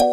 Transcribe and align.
So 0.00 0.06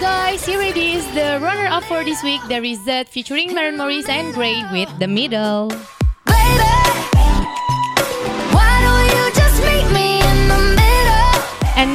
guys, 0.00 0.44
here 0.44 0.60
it 0.60 0.76
is, 0.76 1.06
the 1.14 1.38
runner-up 1.40 1.84
for 1.84 2.04
this 2.04 2.22
week, 2.22 2.42
the 2.48 2.60
result 2.60 3.08
featuring 3.08 3.54
Maren 3.54 3.78
Morris 3.78 4.06
and 4.08 4.34
Gray 4.34 4.62
with 4.70 4.90
The 4.98 5.08
Middle. 5.08 5.72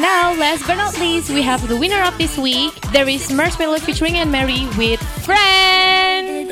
Now, 0.04 0.36
last 0.36 0.68
but 0.68 0.76
not 0.76 0.92
least, 1.00 1.32
we 1.32 1.40
have 1.40 1.64
the 1.72 1.80
winner 1.80 2.04
of 2.04 2.12
this 2.20 2.36
week. 2.36 2.76
There 2.92 3.08
is 3.08 3.32
Marshmallow 3.32 3.80
featuring 3.80 4.20
Anne 4.20 4.28
Mary 4.30 4.68
with 4.76 5.00
Friend. 5.24 6.52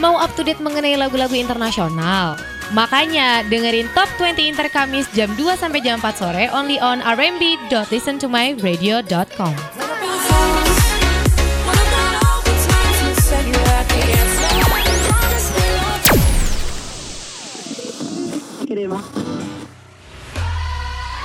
Mau 0.00 0.16
up 0.16 0.32
to 0.40 0.42
date 0.42 0.64
mengenai 0.64 0.96
lagu-lagu 0.96 1.36
internasional? 1.36 2.40
Makanya 2.72 3.44
dengerin 3.52 3.92
Top 3.92 4.08
20 4.18 4.48
Inter 4.48 4.72
Kamis 4.72 5.04
jam 5.12 5.28
2 5.36 5.60
sampai 5.60 5.84
jam 5.84 6.00
4 6.00 6.08
sore 6.16 6.48
only 6.56 6.80
on 6.80 7.04
rmb.listentomyradio.com. 7.04 9.75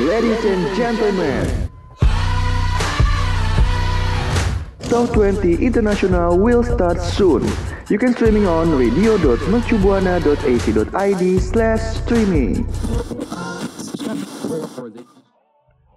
Ladies 0.02 0.42
and 0.50 0.66
gentlemen, 0.74 1.46
Top 4.90 5.14
20 5.14 5.62
International 5.62 6.42
will 6.42 6.66
start 6.66 6.98
soon. 6.98 7.46
You 7.86 8.02
can 8.02 8.18
streaming 8.18 8.50
on 8.50 8.74
radio.mercubuana.ac.id 8.74 11.24
slash 11.38 12.02
streaming. 12.02 12.66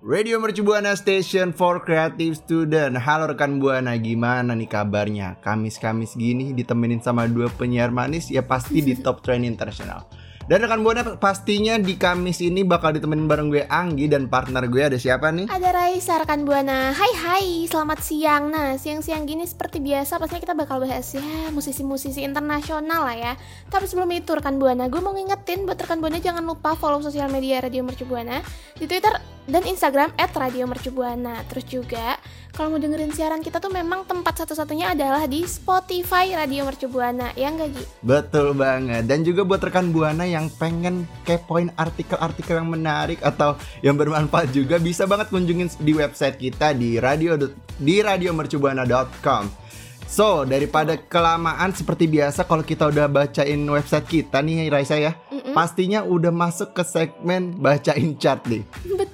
Radio 0.05 0.37
Mercu 0.37 0.61
Buana 0.61 0.93
Station 1.01 1.57
for 1.57 1.81
Creative 1.81 2.37
Student 2.37 3.01
Halo 3.01 3.33
rekan 3.33 3.57
Buana, 3.57 3.97
gimana 3.97 4.53
nih 4.53 4.69
kabarnya? 4.69 5.41
Kamis-kamis 5.41 6.13
gini 6.13 6.53
ditemenin 6.53 7.01
sama 7.01 7.25
dua 7.25 7.49
penyiar 7.49 7.89
manis 7.89 8.29
ya 8.29 8.45
pasti 8.45 8.85
di 8.85 9.01
top 9.01 9.25
trend 9.25 9.49
internasional 9.49 10.05
Dan 10.45 10.61
rekan 10.61 10.85
Buana 10.85 11.17
pastinya 11.17 11.81
di 11.81 11.97
Kamis 11.97 12.45
ini 12.45 12.69
bakal 12.69 12.93
ditemenin 12.93 13.25
bareng 13.25 13.49
gue 13.49 13.65
Anggi 13.65 14.13
dan 14.13 14.29
partner 14.29 14.69
gue. 14.69 14.85
Ada 14.85 15.01
siapa 15.01 15.33
nih? 15.33 15.49
Ada 15.49 15.73
Raisa 15.73 16.21
rekan 16.21 16.45
Buana. 16.45 16.93
Hai 16.93 17.13
hai. 17.17 17.49
Selamat 17.65 18.05
siang. 18.05 18.53
Nah 18.53 18.77
siang-siang 18.77 19.25
gini 19.25 19.49
seperti 19.49 19.81
biasa 19.81 20.21
pastinya 20.21 20.45
kita 20.45 20.53
bakal 20.53 20.85
bahas 20.85 21.17
ya 21.17 21.49
musisi-musisi 21.49 22.21
internasional 22.21 23.09
lah 23.09 23.17
ya. 23.17 23.33
Tapi 23.73 23.89
sebelum 23.89 24.13
itu 24.13 24.37
rekan 24.37 24.61
Buana 24.61 24.85
gue 24.93 25.01
mau 25.01 25.17
ngingetin 25.17 25.65
buat 25.65 25.81
rekan 25.81 26.05
Buana 26.05 26.21
jangan 26.21 26.45
lupa 26.45 26.77
follow 26.77 27.01
sosial 27.01 27.33
media 27.33 27.65
Radio 27.65 27.81
Mercu 27.81 28.05
Buana 28.05 28.45
Di 28.77 28.85
Twitter 28.85 29.17
dan 29.49 29.65
Instagram 29.65 30.13
at 30.21 30.37
Radio 30.37 30.69
Mercu 30.69 30.93
Buana. 30.93 31.41
Terus 31.49 31.65
juga 31.73 32.21
kalau 32.55 32.79
mau 32.79 32.81
dengerin 32.81 33.11
siaran 33.11 33.43
kita 33.43 33.59
tuh 33.59 33.69
memang 33.75 34.07
tempat 34.07 34.47
satu-satunya 34.47 34.95
adalah 34.95 35.27
di 35.27 35.43
Spotify 35.43 36.31
Radio 36.39 36.63
Mercu 36.63 36.87
Buana. 36.87 37.35
Ya 37.35 37.51
nggak 37.51 37.69
Gi? 37.75 37.85
Betul 38.07 38.55
banget. 38.55 39.11
Dan 39.11 39.27
juga 39.27 39.43
buat 39.43 39.59
rekan 39.59 39.91
Buana 39.91 40.23
yang 40.23 40.47
pengen 40.55 41.11
kepoin 41.27 41.75
artikel-artikel 41.75 42.63
yang 42.63 42.71
menarik 42.71 43.19
Atau 43.27 43.59
yang 43.83 43.99
bermanfaat 43.99 44.55
juga 44.55 44.79
Bisa 44.79 45.09
banget 45.09 45.29
kunjungin 45.35 45.67
di 45.83 45.93
website 45.97 46.39
kita 46.39 46.73
di 46.77 47.03
radio 47.03 47.35
di 47.81 47.95
radiomercubuana.com 48.01 49.67
So, 50.05 50.47
daripada 50.47 50.95
kelamaan 50.95 51.75
seperti 51.75 52.07
biasa 52.07 52.47
kalau 52.47 52.63
kita 52.63 52.87
udah 52.87 53.11
bacain 53.11 53.59
website 53.67 54.07
kita 54.07 54.39
nih 54.45 54.71
Raisa 54.71 54.95
ya 54.95 55.19
Pastinya 55.51 56.07
udah 56.07 56.31
masuk 56.31 56.71
ke 56.71 56.87
segmen 56.87 57.55
bacain 57.59 58.15
chart 58.15 58.47
nih. 58.47 58.63
Betul 58.87 59.14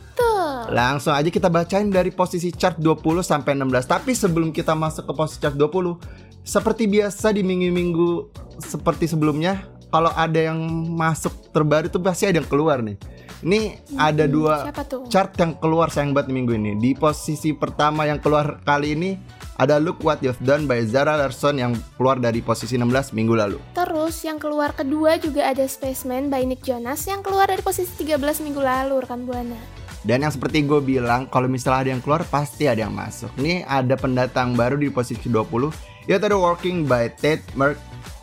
Langsung 0.70 1.10
aja 1.10 1.26
kita 1.26 1.50
bacain 1.50 1.90
dari 1.90 2.14
posisi 2.14 2.54
chart 2.54 2.78
20 2.78 3.26
sampai 3.26 3.58
16. 3.58 3.90
Tapi 3.90 4.14
sebelum 4.14 4.54
kita 4.54 4.78
masuk 4.78 5.10
ke 5.10 5.12
posisi 5.18 5.42
chart 5.42 5.58
20, 5.58 5.98
seperti 6.46 6.86
biasa 6.86 7.34
di 7.34 7.42
minggu-minggu 7.42 8.30
seperti 8.62 9.10
sebelumnya, 9.10 9.66
kalau 9.90 10.14
ada 10.14 10.38
yang 10.38 10.62
masuk 10.94 11.50
terbaru 11.50 11.90
itu 11.90 11.98
pasti 11.98 12.30
ada 12.30 12.38
yang 12.38 12.46
keluar 12.46 12.78
nih. 12.86 12.94
Ini 13.40 13.60
ada 13.96 14.28
dua 14.28 14.68
chart 15.08 15.32
yang 15.40 15.56
keluar 15.56 15.88
sayang 15.88 16.12
banget 16.12 16.28
di 16.28 16.34
minggu 16.36 16.52
ini. 16.54 16.72
Di 16.76 16.92
posisi 16.92 17.56
pertama 17.56 18.04
yang 18.04 18.20
keluar 18.20 18.60
kali 18.62 18.92
ini 18.92 19.16
ada 19.56 19.80
Look 19.80 20.04
What 20.04 20.20
You've 20.20 20.38
Done 20.44 20.68
by 20.68 20.84
Zara 20.84 21.16
Larsson 21.16 21.56
yang 21.56 21.72
keluar 21.96 22.20
dari 22.20 22.44
posisi 22.44 22.76
16 22.76 23.16
minggu 23.16 23.34
lalu. 23.34 23.58
Terus 23.72 24.20
yang 24.28 24.36
keluar 24.36 24.76
kedua 24.76 25.16
juga 25.16 25.48
ada 25.48 25.64
Spaceman 25.64 26.28
by 26.28 26.44
Nick 26.44 26.68
Jonas 26.68 27.00
yang 27.08 27.24
keluar 27.24 27.48
dari 27.48 27.64
posisi 27.64 27.88
13 28.04 28.44
minggu 28.44 28.60
lalu 28.60 29.00
rekan 29.00 29.24
Buana. 29.24 29.79
Dan 30.00 30.24
yang 30.24 30.32
seperti 30.32 30.64
gue 30.64 30.80
bilang, 30.80 31.28
kalau 31.28 31.44
misalnya 31.44 31.80
ada 31.84 31.90
yang 31.92 32.02
keluar 32.02 32.24
pasti 32.24 32.64
ada 32.64 32.88
yang 32.88 32.94
masuk. 32.96 33.28
Nih 33.36 33.64
ada 33.68 33.96
pendatang 34.00 34.56
baru 34.56 34.80
di 34.80 34.88
posisi 34.88 35.28
20, 35.28 36.08
yaitu 36.08 36.24
ada 36.24 36.38
Working 36.40 36.88
by 36.88 37.12
Ted, 37.20 37.44
Merck, 37.52 37.76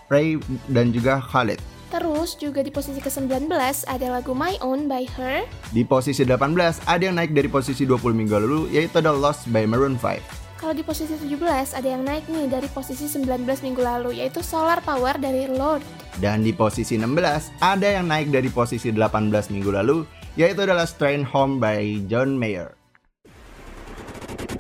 Ray, 0.10 0.42
dan 0.74 0.90
juga 0.90 1.22
Khalid. 1.22 1.62
Terus 1.88 2.36
juga 2.36 2.60
di 2.60 2.68
posisi 2.68 3.00
ke-19 3.00 3.48
ada 3.88 4.08
lagu 4.12 4.36
My 4.36 4.60
Own 4.60 4.92
by 4.92 5.08
Her. 5.08 5.48
Di 5.72 5.88
posisi 5.88 6.28
18 6.28 6.84
ada 6.84 7.00
yang 7.00 7.16
naik 7.16 7.32
dari 7.32 7.48
posisi 7.48 7.88
20 7.88 8.12
minggu 8.12 8.36
lalu, 8.36 8.68
yaitu 8.76 9.00
ada 9.00 9.16
Lost 9.16 9.48
by 9.48 9.64
Maroon 9.64 9.96
5. 9.96 10.20
Kalau 10.58 10.74
di 10.74 10.82
posisi 10.82 11.14
17 11.14 11.78
ada 11.78 11.86
yang 11.86 12.02
naik 12.02 12.26
nih 12.34 12.50
dari 12.50 12.66
posisi 12.74 13.06
19 13.06 13.46
minggu 13.62 13.78
lalu 13.78 14.18
yaitu 14.18 14.42
Solar 14.42 14.82
Power 14.82 15.14
dari 15.22 15.46
Lord. 15.46 15.86
Dan 16.18 16.42
di 16.42 16.50
posisi 16.50 16.98
16 16.98 17.62
ada 17.62 17.88
yang 17.88 18.10
naik 18.10 18.34
dari 18.34 18.50
posisi 18.50 18.90
18 18.90 19.54
minggu 19.54 19.70
lalu, 19.70 20.02
yaitu 20.38 20.62
adalah 20.62 20.86
Strain 20.86 21.26
Home 21.26 21.58
by 21.58 22.06
John 22.06 22.38
Mayer. 22.38 22.78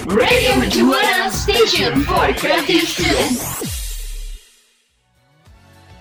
Radio 0.10 0.58
Mercubuana 0.58 1.30
Station 1.30 2.02
for 2.02 2.34
Creative 2.34 2.82
Students. 2.82 3.44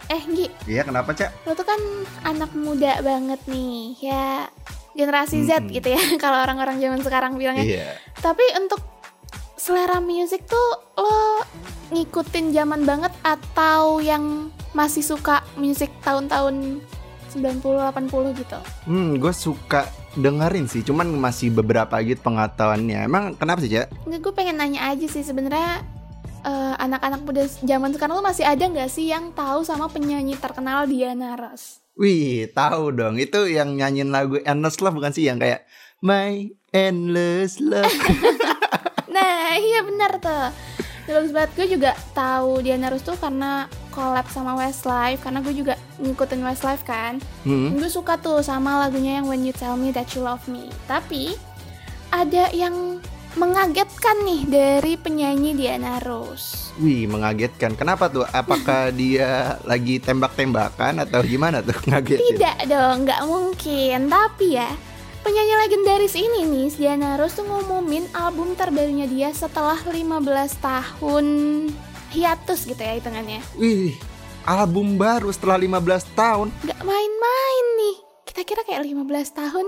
Eh 0.06 0.22
Gi, 0.32 0.46
Iya, 0.70 0.86
kenapa, 0.86 1.10
Cak? 1.12 1.44
lo 1.44 1.52
tuh 1.52 1.66
kan 1.66 1.80
anak 2.24 2.54
muda 2.54 3.02
banget 3.02 3.42
nih 3.50 3.98
ya 4.00 4.46
generasi 4.94 5.42
Z 5.44 5.66
Mm-mm. 5.66 5.74
gitu 5.74 5.92
ya 5.92 6.00
kalau 6.22 6.40
orang-orang 6.40 6.78
zaman 6.78 7.02
sekarang 7.02 7.32
bilangnya. 7.36 7.66
Iya. 7.66 7.88
Tapi 8.16 8.46
untuk 8.56 8.80
selera 9.58 9.98
musik 9.98 10.46
tuh 10.46 10.68
lo 10.96 11.42
ngikutin 11.90 12.54
zaman 12.54 12.86
banget 12.86 13.10
atau 13.20 13.98
yang 13.98 14.48
masih 14.72 15.02
suka 15.02 15.42
musik 15.58 15.90
tahun-tahun 16.00 16.78
90 17.36 17.60
80 17.60 18.40
gitu. 18.40 18.58
Hmm, 18.88 19.20
gue 19.20 19.32
suka 19.36 19.86
dengerin 20.16 20.66
sih, 20.66 20.80
cuman 20.80 21.12
masih 21.20 21.52
beberapa 21.52 22.00
gitu 22.00 22.24
pengetahuannya. 22.24 23.04
Emang 23.04 23.36
kenapa 23.36 23.60
sih, 23.60 23.70
Cak? 23.70 24.08
Nggak, 24.08 24.20
gue 24.24 24.32
pengen 24.32 24.56
nanya 24.56 24.88
aja 24.88 25.06
sih 25.06 25.20
sebenarnya 25.20 25.84
eh, 26.42 26.74
anak-anak 26.80 27.20
muda 27.22 27.44
zaman 27.44 27.92
sekarang 27.92 28.16
tuh 28.16 28.26
masih 28.26 28.44
ada 28.48 28.64
nggak 28.64 28.88
sih 28.88 29.12
yang 29.12 29.36
tahu 29.36 29.62
sama 29.62 29.92
penyanyi 29.92 30.34
terkenal 30.40 30.88
Diana 30.88 31.36
Ross? 31.36 31.84
Wih, 31.96 32.48
tahu 32.52 32.92
dong. 32.92 33.16
Itu 33.16 33.48
yang 33.48 33.76
nyanyiin 33.76 34.12
lagu 34.12 34.36
Endless 34.44 34.80
Love 34.84 35.00
bukan 35.00 35.12
sih 35.16 35.28
yang 35.28 35.40
kayak 35.40 35.64
My 36.04 36.48
Endless 36.72 37.60
Love. 37.60 37.88
Nah, 39.16 39.56
iya 39.56 39.80
benar 39.80 40.20
tuh. 40.20 40.52
Bagus 41.08 41.32
banget 41.32 41.50
gue 41.56 41.66
juga 41.78 41.96
tahu 42.12 42.60
Diana 42.60 42.92
Ross 42.92 43.00
tuh 43.00 43.16
karena 43.16 43.64
collab 43.96 44.28
sama 44.28 44.52
Westlife 44.60 45.24
karena 45.24 45.40
gue 45.40 45.56
juga 45.56 45.80
ngikutin 45.96 46.44
Westlife 46.44 46.84
kan. 46.84 47.16
Hmm. 47.48 47.80
Gue 47.80 47.88
suka 47.88 48.20
tuh 48.20 48.44
sama 48.44 48.84
lagunya 48.84 49.16
yang 49.16 49.26
When 49.32 49.48
You 49.48 49.56
Tell 49.56 49.80
Me 49.80 49.88
That 49.96 50.12
You 50.12 50.28
Love 50.28 50.44
Me. 50.52 50.68
Tapi 50.84 51.32
ada 52.12 52.52
yang 52.52 53.00
mengagetkan 53.36 54.24
nih 54.24 54.42
dari 54.48 54.92
penyanyi 54.96 55.52
Diana 55.52 56.00
Ross. 56.04 56.72
Wih, 56.80 57.08
mengagetkan. 57.08 57.76
Kenapa 57.76 58.08
tuh? 58.08 58.24
Apakah 58.24 58.92
dia 59.00 59.60
lagi 59.64 60.00
tembak-tembakan 60.00 61.04
atau 61.04 61.20
gimana 61.24 61.60
tuh 61.60 61.76
ngagetin? 61.88 62.36
Tidak 62.36 62.68
dong, 62.68 63.04
nggak 63.04 63.22
mungkin. 63.28 64.08
Tapi 64.08 64.56
ya, 64.56 64.72
penyanyi 65.20 65.54
legendaris 65.68 66.14
ini 66.16 66.40
nih, 66.48 66.68
Diana 66.76 67.20
Ross 67.20 67.36
tuh 67.36 67.44
ngumumin 67.44 68.08
album 68.16 68.56
terbarunya 68.56 69.04
dia 69.04 69.28
setelah 69.36 69.76
15 69.84 70.00
tahun 70.64 71.26
hiatus 72.10 72.64
gitu 72.64 72.78
ya 72.78 72.96
hitungannya. 72.96 73.40
Wih, 73.56 73.94
album 74.44 74.96
baru 74.96 75.30
setelah 75.30 75.58
15 75.58 76.06
tahun. 76.14 76.48
Nggak 76.62 76.82
main-main 76.82 77.64
nih. 77.78 77.96
Kita 78.26 78.40
kira 78.42 78.62
kayak 78.62 78.84
15 78.84 79.06
tahun 79.32 79.66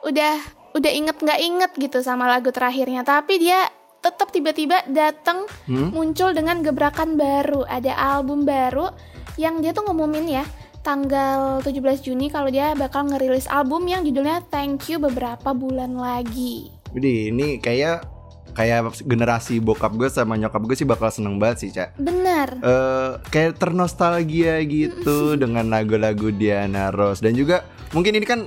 udah 0.00 0.34
udah 0.70 0.90
inget 0.92 1.16
nggak 1.18 1.40
inget 1.40 1.72
gitu 1.76 1.98
sama 2.00 2.30
lagu 2.30 2.50
terakhirnya. 2.50 3.02
Tapi 3.02 3.40
dia 3.40 3.66
tetap 4.00 4.32
tiba-tiba 4.32 4.80
datang 4.88 5.44
Hmm? 5.68 5.92
muncul 5.92 6.32
dengan 6.32 6.60
gebrakan 6.60 7.16
baru. 7.16 7.64
Ada 7.64 7.92
album 8.16 8.44
baru 8.44 8.88
yang 9.36 9.60
dia 9.60 9.70
tuh 9.70 9.86
ngumumin 9.86 10.26
ya 10.26 10.44
tanggal 10.80 11.60
17 11.60 11.76
Juni 12.00 12.32
kalau 12.32 12.48
dia 12.48 12.72
bakal 12.72 13.04
ngerilis 13.04 13.44
album 13.46 13.84
yang 13.84 14.00
judulnya 14.00 14.40
Thank 14.48 14.88
You 14.88 14.96
beberapa 14.96 15.52
bulan 15.52 15.92
lagi. 15.92 16.72
Jadi 16.90 17.30
ini 17.30 17.60
kayak 17.60 18.02
kayak 18.52 19.02
generasi 19.06 19.58
bokap 19.62 19.94
gue 19.94 20.08
sama 20.10 20.34
nyokap 20.36 20.62
gue 20.66 20.76
sih 20.76 20.88
bakal 20.88 21.08
seneng 21.12 21.38
banget 21.38 21.56
sih, 21.66 21.70
Cak. 21.70 21.96
Bener. 22.00 22.48
eh 22.60 23.12
kayak 23.30 23.58
ternostalgia 23.60 24.60
gitu 24.66 25.36
dengan 25.38 25.68
lagu-lagu 25.70 26.34
Diana 26.34 26.90
Ross. 26.90 27.22
Dan 27.22 27.36
juga 27.38 27.62
mungkin 27.94 28.16
ini 28.18 28.26
kan 28.26 28.46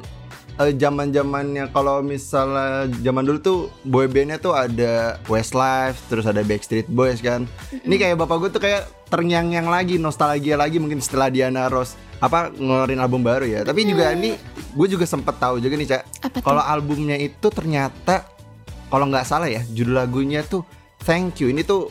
eh, 0.61 0.73
zaman-zamannya 0.73 1.71
kalau 1.73 2.05
misalnya 2.05 2.85
zaman 3.01 3.25
dulu 3.25 3.39
tuh 3.41 3.59
boy 3.87 4.05
bandnya 4.05 4.37
tuh 4.37 4.53
ada 4.53 5.17
Westlife 5.25 5.97
terus 6.11 6.27
ada 6.29 6.45
Backstreet 6.45 6.87
Boys 6.91 7.23
kan. 7.23 7.49
Ini 7.71 7.95
kayak 7.97 8.19
bapak 8.21 8.37
gue 8.43 8.49
tuh 8.53 8.61
kayak 8.61 8.85
terngiang-ngiang 9.09 9.69
lagi 9.69 10.01
nostalgia 10.01 10.57
lagi 10.57 10.81
mungkin 10.81 10.97
setelah 10.97 11.29
Diana 11.29 11.69
Ross 11.69 11.93
apa 12.23 12.49
ngeluarin 12.55 13.03
album 13.03 13.21
baru 13.21 13.45
ya. 13.45 13.61
Tapi 13.67 13.83
juga 13.83 14.15
ini 14.15 14.33
gue 14.73 14.87
juga 14.89 15.05
sempet 15.05 15.37
tahu 15.37 15.61
juga 15.61 15.77
nih 15.77 15.89
cak 15.89 16.03
kalau 16.41 16.63
albumnya 16.65 17.13
itu 17.13 17.47
ternyata 17.53 18.25
kalau 18.93 19.09
nggak 19.09 19.25
salah 19.25 19.49
ya 19.49 19.65
judul 19.73 19.97
lagunya 19.97 20.45
tuh 20.45 20.61
Thank 21.01 21.41
You 21.41 21.49
ini 21.49 21.65
tuh 21.65 21.89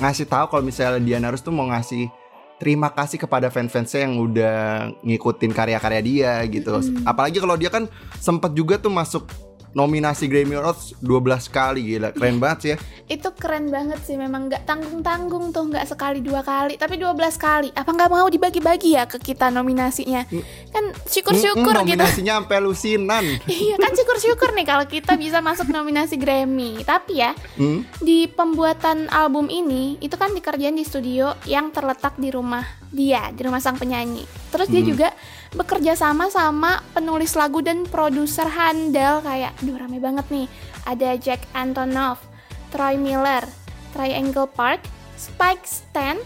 ngasih 0.00 0.24
tahu 0.24 0.48
kalau 0.48 0.64
misalnya 0.64 1.04
Diana 1.04 1.28
Ross 1.28 1.44
tuh 1.44 1.52
mau 1.52 1.68
ngasih 1.68 2.08
terima 2.56 2.88
kasih 2.88 3.20
kepada 3.20 3.52
fans-fansnya 3.52 4.08
yang 4.08 4.16
udah 4.16 4.56
ngikutin 5.04 5.52
karya-karya 5.52 6.00
dia 6.00 6.32
gitu. 6.48 6.80
Apalagi 7.04 7.36
kalau 7.36 7.60
dia 7.60 7.68
kan 7.68 7.84
sempat 8.16 8.56
juga 8.56 8.80
tuh 8.80 8.88
masuk 8.88 9.28
nominasi 9.76 10.24
Grammy 10.24 10.56
Awards 10.56 10.96
12 10.98 11.20
kali 11.48 11.80
gila. 11.86 12.08
Keren 12.10 12.40
banget 12.40 12.58
sih 12.58 12.70
ya. 12.72 12.76
Itu 13.06 13.28
keren 13.30 13.68
banget 13.68 14.00
sih 14.02 14.16
memang 14.16 14.48
nggak 14.48 14.64
tanggung-tanggung 14.64 15.52
tuh 15.52 15.68
nggak 15.68 15.84
sekali 15.84 16.18
dua 16.18 16.40
kali 16.40 16.74
tapi 16.74 16.96
12 16.96 17.12
kali. 17.36 17.68
Apa 17.70 17.92
nggak 17.92 18.08
mau 18.08 18.24
dibagi-bagi 18.26 18.96
ya 18.96 19.04
ke 19.04 19.20
kita 19.20 19.52
nominasinya? 19.52 20.24
Kan 20.72 20.96
syukur-syukur 21.04 21.76
Mm-mm, 21.76 21.86
gitu. 21.86 22.00
Nominasinya 22.00 22.32
sampai 22.40 22.58
lusinan. 22.58 23.24
Iya 23.66 23.76
kan 23.76 23.92
syukur-syukur 23.92 24.50
nih 24.52 24.64
kalau 24.64 24.84
kita 24.86 25.12
bisa 25.14 25.38
masuk 25.38 25.68
nominasi 25.68 26.16
Grammy. 26.16 26.80
Tapi 26.80 27.20
ya 27.20 27.36
Hmm? 27.54 27.84
di 27.98 28.26
pembuatan 28.26 29.08
album 29.08 29.48
ini 29.48 29.96
itu 29.98 30.16
kan 30.16 30.32
dikerjain 30.32 30.72
di 30.72 30.82
studio 30.82 31.36
yang 31.44 31.68
terletak 31.68 32.16
di 32.16 32.28
rumah 32.28 32.64
dia, 32.88 33.28
di 33.28 33.44
rumah 33.44 33.60
sang 33.60 33.76
penyanyi. 33.76 34.24
Terus 34.48 34.66
dia 34.66 34.80
Hmm. 34.80 34.88
juga 34.88 35.08
bekerja 35.56 35.96
sama 35.96 36.28
sama 36.28 36.84
penulis 36.92 37.32
lagu 37.32 37.58
dan 37.58 37.82
produser 37.82 38.46
handal 38.46 39.18
kayak, 39.20 39.56
duh 39.58 39.74
rame 39.74 39.96
banget 39.96 40.28
nih. 40.28 40.46
Ada 40.84 41.16
Jack 41.16 41.48
Antonoff, 41.50 42.20
Troy 42.68 42.94
Miller, 42.94 43.42
Triangle 43.90 44.46
Park, 44.46 44.84
Spike 45.16 45.64
Stan, 45.64 46.20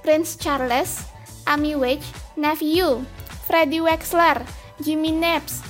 Prince 0.00 0.34
Charles, 0.34 1.04
Amy 1.44 1.76
Wage, 1.76 2.04
Nephew, 2.34 3.04
Freddie 3.44 3.84
Wexler, 3.84 4.40
Jimmy 4.78 5.12
Naps, 5.12 5.60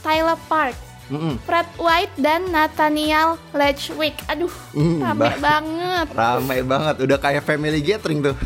Tyler 0.00 0.38
Park, 0.46 0.78
Mm-mm. 1.10 1.42
Fred 1.42 1.66
White 1.74 2.14
dan 2.16 2.48
Nathaniel 2.48 3.34
Ledgewick. 3.50 4.14
Aduh, 4.28 4.52
Hmm, 4.70 5.02
rame 5.02 5.26
bah- 5.26 5.38
banget. 5.42 6.06
Ramai 6.16 6.62
banget, 6.62 7.02
udah 7.02 7.18
kayak 7.18 7.42
family 7.42 7.82
gathering 7.82 8.22
tuh. 8.22 8.38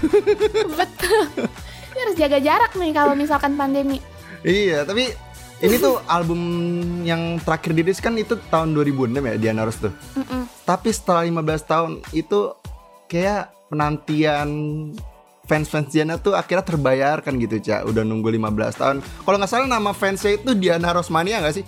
Betul. 0.72 1.28
Ini 1.92 1.98
harus 2.00 2.16
jaga 2.16 2.38
jarak 2.40 2.72
nih 2.74 2.90
kalau 2.90 3.12
misalkan 3.12 3.54
pandemi. 3.54 4.00
Iya, 4.44 4.78
tapi 4.84 5.10
ini 5.64 5.76
tuh 5.80 5.96
album 6.04 6.40
yang 7.08 7.40
terakhir 7.40 7.72
dirilis 7.72 7.98
kan 8.02 8.12
itu 8.20 8.36
tahun 8.52 8.76
2006 8.76 9.16
ya 9.16 9.34
Diana 9.40 9.64
Ross 9.64 9.80
tuh. 9.80 9.92
Mm-mm. 10.20 10.44
Tapi 10.68 10.92
setelah 10.92 11.24
15 11.24 11.40
tahun 11.64 11.92
itu 12.12 12.52
kayak 13.08 13.54
penantian 13.72 14.48
fans-fans 15.44 15.92
Diana 15.92 16.16
tuh 16.16 16.32
akhirnya 16.32 16.64
terbayarkan 16.64 17.36
gitu 17.36 17.60
Cak 17.60 17.84
Udah 17.84 18.00
nunggu 18.00 18.32
15 18.32 18.80
tahun 18.80 18.96
Kalau 19.04 19.36
nggak 19.36 19.50
salah 19.50 19.68
nama 19.68 19.92
fansnya 19.92 20.40
itu 20.40 20.56
Diana 20.56 20.96
Rosmania 20.96 21.40
nggak 21.44 21.56
sih? 21.60 21.64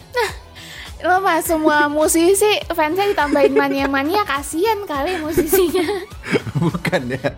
Lo 1.05 1.21
mah 1.21 1.45
semua 1.45 1.93
musisi 1.93 2.57
fansnya 2.73 3.13
ditambahin 3.13 3.53
mania-mania 3.53 4.25
kasihan 4.25 4.81
kali 4.89 5.21
musisinya. 5.21 5.85
Bukan 6.65 7.13
ya 7.13 7.37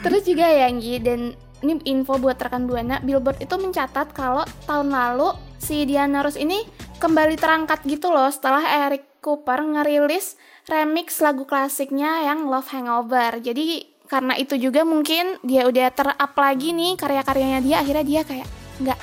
Terus 0.00 0.22
juga 0.24 0.48
ya 0.48 0.72
Nggi 0.72 0.96
dan 1.04 1.20
ini 1.62 1.78
info 1.86 2.18
buat 2.18 2.38
rekan 2.38 2.66
Buana, 2.66 2.98
Billboard 3.00 3.38
itu 3.38 3.54
mencatat 3.54 4.10
kalau 4.12 4.42
tahun 4.66 4.90
lalu 4.90 5.32
si 5.62 5.86
Diana 5.86 6.26
Ross 6.26 6.34
ini 6.34 6.66
kembali 6.98 7.38
terangkat 7.38 7.86
gitu 7.86 8.10
loh 8.10 8.30
setelah 8.30 8.62
Eric 8.90 9.22
Cooper 9.22 9.62
ngerilis 9.62 10.34
remix 10.66 11.22
lagu 11.22 11.46
klasiknya 11.46 12.26
yang 12.26 12.50
Love 12.50 12.70
Hangover. 12.74 13.38
Jadi 13.38 13.86
karena 14.10 14.36
itu 14.36 14.58
juga 14.60 14.84
mungkin 14.84 15.40
dia 15.40 15.64
udah 15.64 15.88
ter-up 15.94 16.32
lagi 16.36 16.76
nih 16.76 17.00
karya-karyanya 17.00 17.60
dia 17.64 17.76
akhirnya 17.80 18.04
dia 18.04 18.20
kayak 18.26 18.48
nggak 18.82 18.98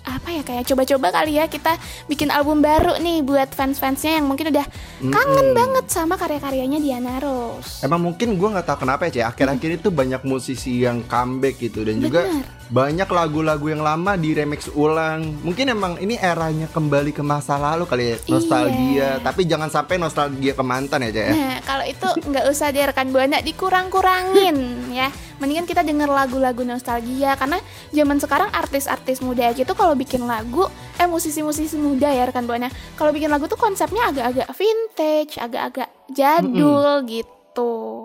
apa 0.00 0.28
ya 0.32 0.42
kayak 0.42 0.64
coba-coba 0.64 1.12
kali 1.12 1.36
ya 1.36 1.44
kita 1.44 1.76
bikin 2.08 2.32
album 2.32 2.64
baru 2.64 2.96
nih 2.96 3.20
buat 3.20 3.52
fans-fansnya 3.52 4.16
yang 4.16 4.26
mungkin 4.26 4.48
udah 4.48 4.66
kangen 5.00 5.48
banget 5.52 5.84
sama 5.92 6.16
karya-karyanya 6.16 6.80
Diana 6.80 7.20
Ross. 7.20 7.84
Emang 7.84 8.00
mungkin 8.00 8.40
gue 8.40 8.48
nggak 8.48 8.64
tahu 8.64 8.88
kenapa 8.88 9.08
ya 9.08 9.24
Cak 9.24 9.36
Akhir-akhir 9.36 9.70
itu 9.84 9.88
banyak 9.92 10.22
musisi 10.24 10.80
yang 10.82 11.04
comeback 11.04 11.60
gitu 11.60 11.84
Dan 11.84 12.00
juga 12.00 12.24
Bener. 12.24 12.44
banyak 12.70 13.08
lagu-lagu 13.08 13.66
yang 13.68 13.82
lama 13.84 14.16
di 14.16 14.32
remix 14.32 14.72
ulang. 14.72 15.36
Mungkin 15.44 15.66
emang 15.68 15.92
ini 16.00 16.16
eranya 16.16 16.68
kembali 16.72 17.12
ke 17.12 17.20
masa 17.20 17.60
lalu 17.60 17.84
kali 17.84 18.04
ya 18.12 18.16
Nostalgia. 18.28 19.10
Tapi 19.20 19.44
jangan 19.44 19.68
sampai 19.68 20.00
nostalgia 20.00 20.56
ke 20.56 20.64
mantan 20.64 21.04
ya 21.04 21.10
Cak 21.12 21.24
ya. 21.28 21.32
Nah, 21.36 21.56
kalau 21.64 21.84
itu 21.84 22.08
nggak 22.24 22.44
usah 22.48 22.72
deh 22.72 22.84
rekan 22.88 23.12
Buana 23.12 23.44
dikurang-kurangin 23.44 24.56
ya. 24.92 25.08
Mendingan 25.40 25.64
kita 25.64 25.80
denger 25.80 26.06
lagu-lagu 26.06 26.60
nostalgia 26.62 27.32
karena 27.34 27.58
zaman 27.90 28.16
sekarang 28.16 28.52
artis-artis 28.52 29.18
muda 29.18 29.48
aja 29.48 29.64
tuh 29.64 29.72
kalau 29.72 29.96
bikin 29.96 30.22
lagu, 30.22 30.68
eh 30.94 31.08
musisi-musisi 31.08 31.74
muda 31.74 32.08
ya 32.08 32.28
rekan 32.28 32.44
Buana. 32.44 32.68
Kalau 32.94 33.10
bikin 33.10 33.26
lagu 33.26 33.48
tuh 33.48 33.56
konsepnya 33.56 34.08
agak-agak 34.08 34.52
vintage, 34.52 35.34
agak-agak 35.36 35.88
jadul 36.12 37.02
gitu. 37.04 37.32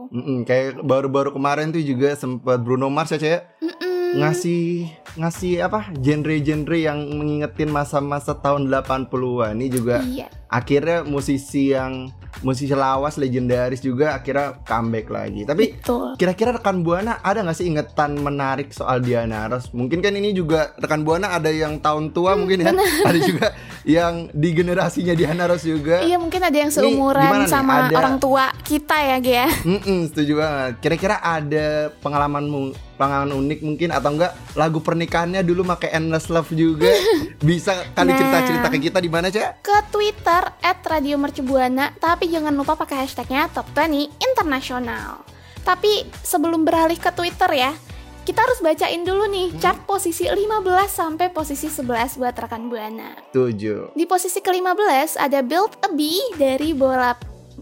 Mm-mm, 0.10 0.42
kayak 0.42 0.82
baru-baru 0.82 1.30
kemarin 1.30 1.70
tuh 1.70 1.80
juga 1.80 2.16
sempat 2.16 2.58
Bruno 2.58 2.88
Mars 2.88 3.12
ya 3.12 3.20
Cek 3.20 3.42
ngasih 4.16 4.88
ngasih 5.18 5.54
apa 5.60 5.92
genre-genre 5.94 6.80
yang 6.80 6.98
mengingetin 7.12 7.68
masa-masa 7.68 8.32
tahun 8.32 8.72
80-an 8.72 9.60
ini 9.60 9.68
juga 9.68 10.00
Iya. 10.02 10.32
akhirnya 10.48 11.04
musisi 11.04 11.76
yang 11.76 12.16
musisi 12.42 12.72
lawas 12.72 13.16
legendaris 13.16 13.80
juga 13.80 14.16
akhirnya 14.16 14.60
comeback 14.62 15.08
lagi 15.08 15.42
tapi 15.44 15.78
kira-kira 16.16 16.52
rekan 16.54 16.82
buana 16.82 17.20
ada 17.20 17.40
nggak 17.40 17.54
sih 17.54 17.68
ingetan 17.68 18.18
menarik 18.18 18.72
soal 18.72 19.00
Diana 19.00 19.46
Ross 19.46 19.72
mungkin 19.72 20.00
kan 20.00 20.12
ini 20.12 20.32
juga 20.32 20.74
rekan 20.76 21.02
buana 21.02 21.32
ada 21.32 21.48
yang 21.48 21.78
tahun 21.78 22.10
tua 22.10 22.34
mungkin 22.34 22.62
ya 22.62 22.74
ada 23.08 23.20
juga 23.20 23.54
yang 23.84 24.27
di 24.32 24.50
generasinya 24.51 25.13
Diana 25.13 25.46
Ross 25.46 25.63
juga 25.63 26.01
Iya 26.01 26.18
mungkin 26.18 26.42
ada 26.42 26.58
yang 26.58 26.70
seumuran 26.70 27.24
nih? 27.38 27.48
sama 27.48 27.88
Ada- 27.88 27.96
orang 27.96 28.15
tua 28.18 28.50
kita 28.62 28.96
ya, 28.96 29.18
Gia. 29.18 29.34
ya. 29.36 29.48
Mm-mm, 29.62 30.10
setuju 30.10 30.34
banget. 30.38 30.74
Kira-kira 30.80 31.15
ada 31.18 31.68
pengalaman 32.00 32.46
pengalaman 32.96 33.36
unik 33.36 33.60
mungkin 33.62 33.90
atau 33.92 34.10
enggak 34.16 34.34
lagu 34.56 34.80
pernikahannya 34.80 35.44
dulu 35.44 35.68
pakai 35.68 35.96
Endless 35.96 36.32
Love 36.32 36.52
juga 36.56 36.92
bisa 37.44 37.86
kali 37.92 38.12
Nah. 38.12 38.18
cerita-cerita 38.18 38.68
ke 38.72 38.80
kita 38.80 38.98
di 39.04 39.10
mana 39.12 39.28
cak? 39.28 39.62
Ke 39.62 39.78
Twitter 39.92 40.42
@radiomercubuana, 40.64 41.92
tapi 42.00 42.32
jangan 42.32 42.56
lupa 42.56 42.80
pakai 42.80 43.04
hashtagnya 43.04 43.52
Top 43.52 43.68
20 43.75 44.08
Internasional. 44.24 45.28
Tapi 45.66 46.06
sebelum 46.24 46.64
beralih 46.64 46.96
ke 46.96 47.10
Twitter 47.12 47.50
ya, 47.52 47.74
kita 48.24 48.42
harus 48.42 48.58
bacain 48.58 49.06
dulu 49.06 49.30
nih 49.30 49.54
chart 49.60 49.86
posisi 49.86 50.25
15 50.25 50.90
sampai 50.90 51.30
posisi 51.30 51.70
11 51.70 52.18
buat 52.18 52.34
rekan 52.34 52.70
Buana. 52.70 53.18
Tujuh. 53.30 53.94
Di 53.94 54.06
posisi 54.10 54.42
ke-15 54.42 55.20
ada 55.20 55.46
Build 55.46 55.78
a 55.84 55.90
Bee 55.94 56.22
dari 56.34 56.74
Bola 56.74 57.14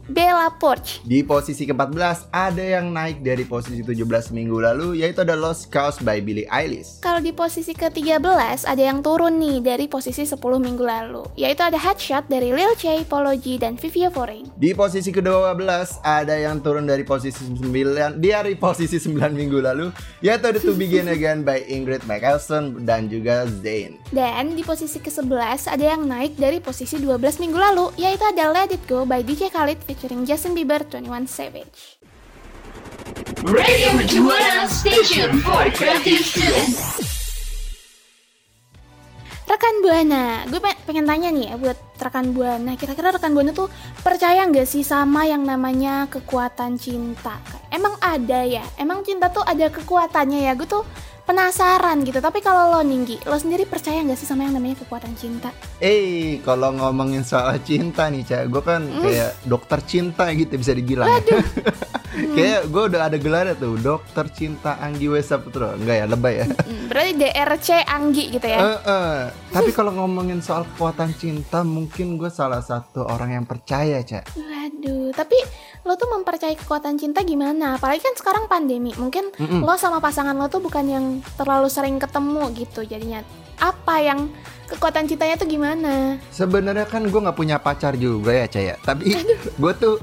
Bella 0.03 0.51
Porch. 0.59 0.99
Di 1.07 1.23
posisi 1.23 1.63
ke-14 1.63 2.27
ada 2.27 2.59
yang 2.59 2.91
naik 2.91 3.23
dari 3.23 3.47
posisi 3.47 3.79
17 3.79 4.35
minggu 4.35 4.59
lalu 4.59 4.99
yaitu 4.99 5.23
ada 5.23 5.31
Lost 5.31 5.71
Cause 5.71 6.03
by 6.03 6.19
Billie 6.19 6.43
Eilish. 6.51 6.99
Kalau 6.99 7.23
di 7.23 7.31
posisi 7.31 7.71
ke-13 7.71 8.67
ada 8.67 8.83
yang 8.83 8.99
turun 8.99 9.39
nih 9.39 9.63
dari 9.63 9.87
posisi 9.87 10.27
10 10.27 10.35
minggu 10.59 10.83
lalu, 10.83 11.23
yaitu 11.39 11.63
ada 11.63 11.79
Headshot 11.79 12.27
dari 12.27 12.51
Lil 12.51 12.75
J, 12.75 13.07
Polo 13.07 13.31
G, 13.39 13.55
dan 13.55 13.79
Vivia 13.79 14.11
Foreign. 14.11 14.51
Di 14.59 14.75
posisi 14.75 15.07
ke-12 15.07 16.03
ada 16.03 16.35
yang 16.35 16.59
turun 16.59 16.83
dari 16.83 17.07
posisi 17.07 17.39
9 17.55 18.19
dari 18.19 18.59
posisi 18.59 18.99
9 18.99 19.15
minggu 19.31 19.63
lalu 19.63 19.87
yaitu 20.19 20.51
ada 20.51 20.59
To 20.59 20.75
Begin 20.75 21.07
Again 21.15 21.47
by 21.47 21.63
Ingrid 21.63 22.03
Michaelson 22.03 22.83
dan 22.83 23.07
juga 23.07 23.47
Zayn. 23.47 23.95
Dan 24.11 24.59
di 24.59 24.67
posisi 24.67 24.99
ke-11 24.99 25.71
ada 25.71 25.85
yang 25.95 26.03
naik 26.03 26.35
dari 26.35 26.59
posisi 26.59 26.99
12 26.99 27.39
minggu 27.39 27.55
lalu, 27.55 27.95
yaitu 27.95 28.27
ada 28.27 28.51
Let 28.51 28.75
It 28.75 28.83
Go 28.83 29.07
by 29.07 29.23
DJ 29.23 29.47
Khalid 29.47 29.79
featuring 29.93 30.25
Justin 30.25 30.57
Bieber 30.57 30.81
21 30.81 31.05
Savage. 31.29 32.01
Radio 33.45 33.93
Mercubuana 33.93 34.65
Station 34.65 35.37
for 35.37 35.69
Creative 35.69 36.17
Students. 36.17 36.81
Rekan 39.43 39.75
Buana, 39.83 40.47
gue 40.47 40.57
pe- 40.57 40.79
pengen 40.87 41.05
tanya 41.05 41.29
nih 41.29 41.51
ya 41.51 41.55
buat 41.59 41.77
rekan 41.99 42.33
Buana, 42.33 42.73
kira-kira 42.73 43.13
rekan 43.13 43.35
Buana 43.35 43.53
tuh 43.53 43.67
percaya 44.01 44.47
nggak 44.49 44.65
sih 44.65 44.81
sama 44.81 45.27
yang 45.27 45.45
namanya 45.45 46.09
kekuatan 46.09 46.79
cinta? 46.79 47.37
Emang 47.69 47.93
ada 47.99 48.41
ya? 48.41 48.63
Emang 48.79 49.05
cinta 49.05 49.29
tuh 49.29 49.45
ada 49.45 49.69
kekuatannya 49.69 50.41
ya? 50.41 50.57
Gue 50.57 50.65
tuh 50.65 50.81
penasaran 51.23 52.03
gitu. 52.03 52.19
Tapi 52.19 52.39
kalau 52.39 52.69
lo 52.69 52.81
Ninggi, 52.81 53.23
lo 53.23 53.35
sendiri 53.35 53.63
percaya 53.63 53.99
nggak 53.99 54.15
sih 54.15 54.25
sama 54.25 54.43
yang 54.43 54.53
namanya 54.53 54.79
kekuatan 54.79 55.15
cinta? 55.15 55.49
Eh, 55.79 56.39
kalau 56.41 56.71
ngomongin 56.71 57.23
soal 57.23 57.57
cinta 57.59 58.07
nih, 58.07 58.23
Cak, 58.23 58.43
gue 58.47 58.61
kan 58.61 58.81
Hmm. 58.83 59.01
kayak 59.01 59.31
dokter 59.43 59.79
cinta 59.81 60.27
gitu 60.31 60.53
bisa 60.53 60.71
dibilang. 60.71 61.07
ya. 61.09 61.39
kayak 62.35 62.61
gue 62.67 62.83
udah 62.85 63.01
ada 63.07 63.17
gelarnya 63.17 63.55
tuh, 63.55 63.73
dokter 63.75 64.25
cinta 64.29 64.77
Anggi 64.77 65.07
Wesa 65.07 65.39
Putro. 65.39 65.73
Enggak 65.73 65.95
ya, 65.95 66.05
lebay 66.05 66.33
ya. 66.35 66.45
Hmm, 66.45 66.85
berarti 66.85 67.11
DRC 67.15 67.67
Anggi 67.83 68.23
gitu 68.29 68.45
ya? 68.45 68.59
Eh, 68.59 68.79
eh. 68.83 69.17
Tapi 69.49 69.69
kalau 69.71 69.91
ngomongin 69.93 70.39
soal 70.39 70.67
kekuatan 70.67 71.13
cinta, 71.13 71.63
mungkin 71.63 72.15
gue 72.15 72.29
salah 72.29 72.61
satu 72.61 73.03
orang 73.03 73.33
yang 73.33 73.45
percaya, 73.45 73.97
Cak. 73.99 74.35
Waduh, 74.35 75.09
tapi 75.11 75.37
lo 75.83 75.95
tuh 75.95 76.07
mempercayai 76.09 76.55
kekuatan 76.55 76.95
cinta 76.95 77.21
gimana? 77.21 77.75
Apalagi 77.75 77.99
kan 77.99 78.13
sekarang 78.13 78.45
pandemi, 78.45 78.93
mungkin 78.95 79.33
Mm-mm. 79.33 79.61
lo 79.61 79.75
sama 79.75 79.97
pasangan 79.97 80.31
lo 80.33 80.47
tuh 80.47 80.59
bukan 80.59 80.85
yang 80.85 81.05
terlalu 81.35 81.67
sering 81.69 81.99
ketemu 81.99 82.49
gitu 82.55 82.81
jadinya. 82.87 83.21
Apa 83.59 84.01
yang 84.01 84.33
kekuatan 84.71 85.05
cintanya 85.05 85.35
tuh 85.37 85.45
gimana? 85.45 86.17
Sebenarnya 86.33 86.89
kan 86.89 87.05
gue 87.05 87.19
nggak 87.21 87.37
punya 87.37 87.61
pacar 87.61 87.93
juga 87.99 88.33
ya, 88.33 88.45
Cak 88.49 88.63
ya. 88.63 88.75
Tapi 88.81 89.13
gue 89.61 89.73
tuh 89.77 90.01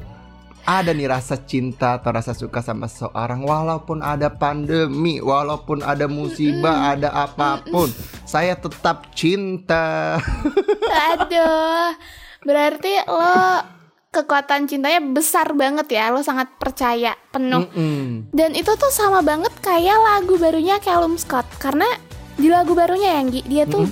ada 0.69 0.93
nih 0.93 1.09
rasa 1.09 1.41
cinta 1.41 1.97
atau 1.99 2.13
rasa 2.13 2.37
suka 2.37 2.61
sama 2.61 2.87
seorang 2.87 3.43
walaupun 3.43 4.05
ada 4.05 4.29
pandemi, 4.29 5.19
walaupun 5.19 5.81
ada 5.83 6.05
musibah, 6.07 6.95
ada 6.95 7.11
apa 7.11 7.65
pun, 7.65 7.89
saya 8.29 8.55
tetap 8.55 9.11
cinta. 9.17 10.21
Aduh, 11.11 11.97
berarti 12.45 12.93
lo 13.09 13.80
kekuatan 14.11 14.67
cintanya 14.67 14.99
besar 14.99 15.55
banget 15.55 15.87
ya, 15.95 16.11
lo 16.11 16.21
sangat 16.27 16.51
percaya 16.59 17.15
penuh. 17.31 17.63
Mm-mm. 17.71 18.35
Dan 18.35 18.59
itu 18.59 18.75
tuh 18.75 18.91
sama 18.91 19.23
banget 19.23 19.55
kayak 19.63 19.99
lagu 20.03 20.35
barunya 20.35 20.83
Callum 20.83 21.15
Scott 21.15 21.47
karena 21.63 21.87
di 22.35 22.51
lagu 22.51 22.75
barunya 22.75 23.23
yang 23.23 23.31
dia 23.31 23.65
tuh 23.71 23.87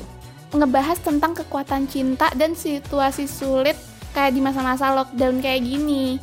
ngebahas 0.50 0.98
tentang 0.98 1.38
kekuatan 1.38 1.86
cinta 1.86 2.32
dan 2.34 2.58
situasi 2.58 3.30
sulit 3.30 3.78
kayak 4.10 4.34
di 4.34 4.40
masa-masa 4.42 4.90
lockdown 4.90 5.38
kayak 5.38 5.62
gini. 5.62 6.18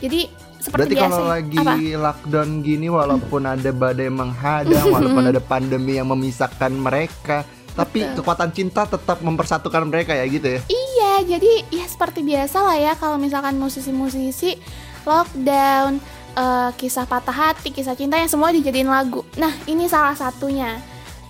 Jadi 0.00 0.20
seperti 0.56 0.72
berarti 0.72 0.94
biasa. 0.96 1.12
kalau 1.12 1.28
lagi 1.28 1.58
apa? 1.60 1.74
lockdown 1.76 2.50
gini, 2.64 2.86
walaupun 2.88 3.42
ada 3.44 3.70
badai 3.70 4.08
menghadang, 4.08 4.84
walaupun 4.96 5.24
ada 5.28 5.42
pandemi 5.44 6.00
yang 6.00 6.08
memisahkan 6.08 6.72
mereka, 6.72 7.44
tapi 7.76 8.02
Betul. 8.02 8.24
kekuatan 8.24 8.50
cinta 8.56 8.82
tetap 8.88 9.20
mempersatukan 9.20 9.84
mereka 9.84 10.16
ya 10.16 10.24
gitu 10.24 10.56
ya. 10.56 10.60
Iya, 10.66 11.12
jadi 11.36 11.52
ya 11.68 11.84
seperti 11.84 12.24
biasa 12.24 12.58
lah 12.64 12.76
ya 12.80 12.92
kalau 12.96 13.20
misalkan 13.20 13.60
musisi-musisi 13.60 14.56
lockdown, 15.04 16.00
eh, 16.34 16.70
kisah 16.80 17.04
patah 17.04 17.36
hati, 17.36 17.70
kisah 17.70 17.92
cinta 17.92 18.16
yang 18.16 18.32
semua 18.32 18.50
dijadiin 18.50 18.88
lagu. 18.88 19.22
Nah, 19.36 19.52
ini 19.68 19.86
salah 19.86 20.16
satunya. 20.16 20.80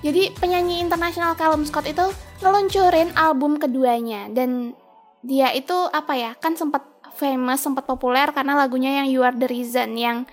Jadi 0.07 0.31
penyanyi 0.39 0.79
internasional 0.79 1.35
Callum 1.35 1.67
Scott 1.67 1.91
itu 1.91 2.07
ngeluncurin 2.39 3.11
album 3.19 3.59
keduanya 3.59 4.31
dan 4.31 4.77
dia 5.27 5.51
itu 5.51 5.75
apa 5.91 6.15
ya 6.15 6.31
kan 6.39 6.55
sempat 6.55 6.85
famous 7.17 7.65
sempat 7.65 7.89
populer 7.89 8.29
karena 8.31 8.55
lagunya 8.55 9.03
yang 9.03 9.09
You 9.09 9.25
Are 9.25 9.35
the 9.35 9.49
Reason 9.49 9.97
yang 9.97 10.29